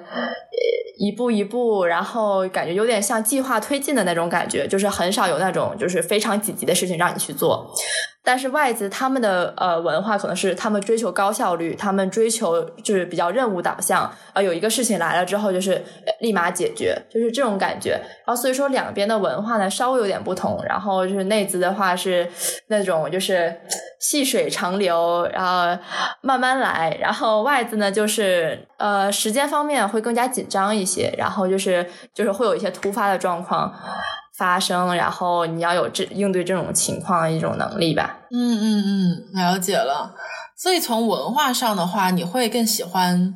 [0.97, 7.73] 一步一步，然后感觉有点像计划推进的那种感觉，就是很少有那种就是非常紧急的事情让你去做。
[8.25, 15.81] 但是外资他们的呃文化可能是他们追求高效率，他们追求就是比较任务导向，呃有一个事情来了之后就是
[16.19, 17.91] 立马解决，就是这种感觉。
[18.25, 20.59] 然后所以说两边的文化呢稍微有点不同。
[20.67, 22.27] 然后就是内资的话是
[22.67, 23.55] 那种就是
[23.99, 25.79] 细水长流，然后
[26.21, 26.97] 慢慢来。
[26.99, 33.71] 然后外资呢就是呃时间方面会更加紧张一些，然后就是就是会有一些突发的状况。
[34.37, 38.17] 发生，然后你要有这应对这种情况的一种能力吧。
[38.31, 40.13] 嗯嗯嗯，了解了。
[40.57, 43.35] 所以从文化上的话，你会更喜欢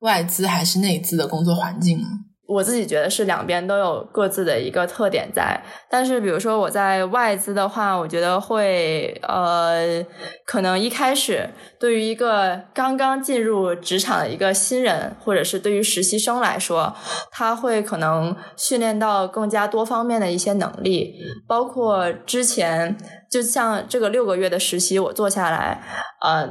[0.00, 2.06] 外资还是内资的工作环境呢？
[2.48, 10.04] 我自己觉得是两边都有各自的一个特点在，但是比如说我在外资的话，我觉得会呃，
[10.44, 16.94] 可能一开始对于一个刚刚进入职场的一个新人，或者是对于实习生来说，
[17.32, 21.14] 他会可能训练到更加多方面的一些能力，
[21.48, 22.96] 包括之前
[23.28, 25.82] 就像这个六个月的实习，我做下来，
[26.22, 26.48] 呃。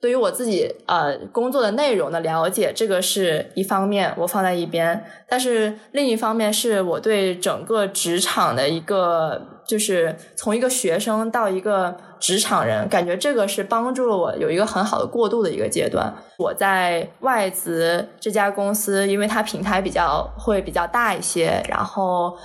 [0.00, 5.04] 对于我自己呃工作的内容的了解，这个是一方面，我放在一边。
[5.28, 11.96] 但是另一方面，是我对整个职场的一个，就是从一个学生到一个。
[12.20, 16.14] 职场人感觉这个是帮助了我有一个很好的过渡的一个阶段。
[16.36, 22.36] 我在外资这家公司，因为它平台比较会比较大一些，然后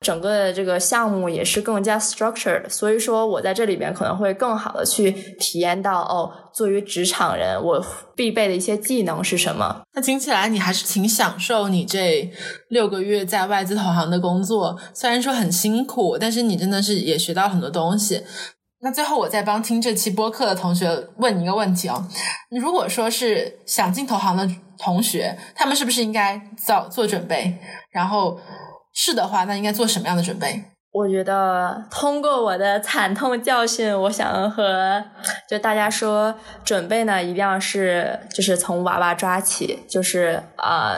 [0.00, 9.82] 整个的这个项目也是更加 structured，所以说我在这里边可能会更好的去体验到哦，作为职场人我必备的一些技能是什么。
[9.92, 12.32] 那听起来你还是挺享受你这
[12.70, 18.24] 六个月在外资投行的工作，虽然说很辛苦，但是你真的是也学到很多东西。
[18.80, 22.08] 那最后，我再帮听这期播客的同学问你一个问题哦：
[22.50, 24.48] 如果说是想进投行的
[24.78, 27.58] 同学，他们是不是应该早做准备？
[27.90, 28.38] 然后
[28.94, 30.64] 是的话，那应该做什么样的准备？
[30.96, 35.04] 我觉得通过我的惨痛教训，我想和
[35.46, 36.34] 就大家说，
[36.64, 40.96] 准备呢一定要是就是从娃娃抓起，就是啊。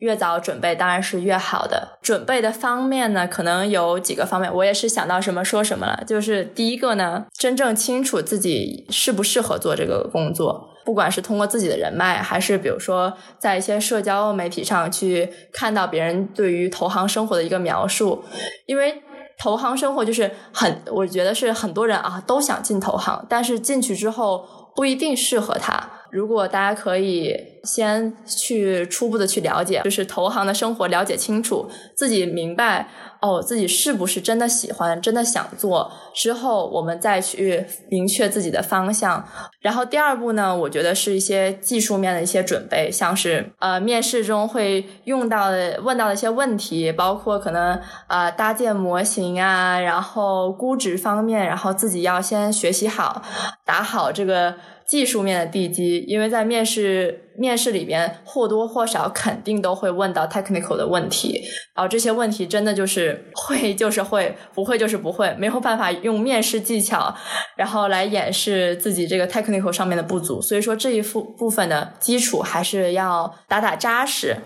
[0.00, 1.96] 越早准备当然是越好的。
[2.02, 6.04] 准备的方面呢，可能有几个方面，我也是想到什么说什么了。
[6.06, 18.22] 就是第一个呢，真正清楚自己适不适合做这个工作，不管是通过自己的人脉，还是比如说在一些社交媒体上去看到别人对于投行生活的一个描述，
[18.66, 19.02] 因为
[19.38, 25.90] 投行生活就是很，我觉得是很多人啊都想进投行，但是进去之后不一定适合他。
[26.10, 32.88] 如果大家可以先去初步的去了解，就是投行的生活，了解清楚，自己明白
[33.26, 39.26] 哦，自己是不是真的喜欢，真的想做，之后我们再去明确自己的方向。
[39.60, 53.22] 然后第二步呢，我觉得是一些技术面的一些准备，像是呃面试中会用到的、问到的一些问题，包括可能呃搭建模型啊，然后估值方面，然后自己要先学习好，
[53.64, 54.54] 打好这个。
[54.88, 61.42] 技术面的地基，因为在面试面试里边或多或少肯定都会问到 technical 的问题，
[61.74, 67.14] 然后这些问题真的就是会就是会，不会就是不会，没有办法用面试技巧
[67.56, 74.36] 然后来掩饰自己这个 technical 上面的不足，所以说这一副部分的基础还是要打打扎实。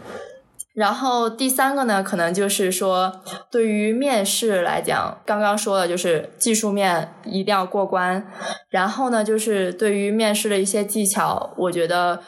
[0.72, 8.24] 然后第三个呢，可能就是说，对于面试来讲，刚刚说的就是技术面一定要过关。
[8.68, 12.22] 然后呢，就是对于面试的一些技巧，我觉得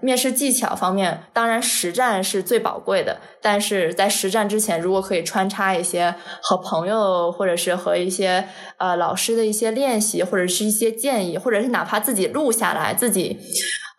[0.00, 3.18] 面试技巧方面，当然实战是最宝贵的。
[3.42, 13.38] 但是在实战之前，如果可以穿插一些和朋友或者是和一些呃老师的一些练习，或者是一些建议，或者是哪怕自己录下来自己。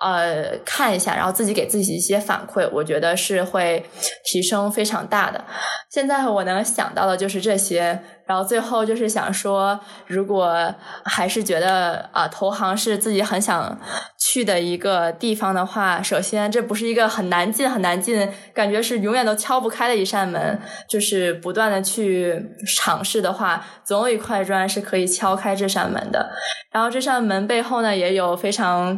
[0.04, 3.86] 呃，看一下，然后自己给自己一些反馈，我觉得是会
[4.26, 5.44] 提升非常大的。
[5.90, 8.04] 现在我能想到的就是这些。
[8.26, 10.74] 然后最后就是想说，如果
[11.06, 13.78] 还是觉得啊，投行是自己很想
[14.18, 20.60] 去的一个地方的话，首先这不是一个很难进、很难进，感觉是永远都敲不开的一扇门。
[20.88, 26.32] 就是不断的去尝试的话，总有一块砖是可以敲开这扇门的。
[26.72, 28.98] 然后这扇门背后呢，也有非常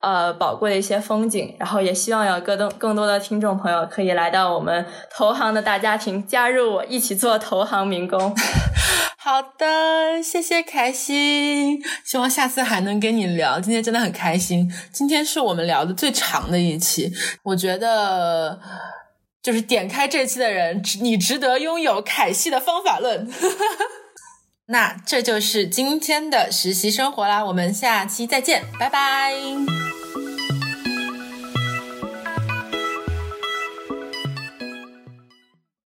[0.00, 1.56] 呃宝贵的一些风景。
[1.58, 8.34] 然后也希望有更多更多的听众朋友可以来到我们投行的大家庭，加入我一起做投行民工。
[9.26, 13.58] 好的，谢谢凯西，希望下次还能跟你聊。
[13.58, 17.12] 今天真的很开心，今天是我们聊的最长的一期。
[17.42, 18.60] 我觉得，
[19.42, 23.28] 就是点开这期的人，你值得拥有凯西的方法论。
[24.70, 29.34] 那这就是今天的实习生活啦，我们下期再见，拜拜。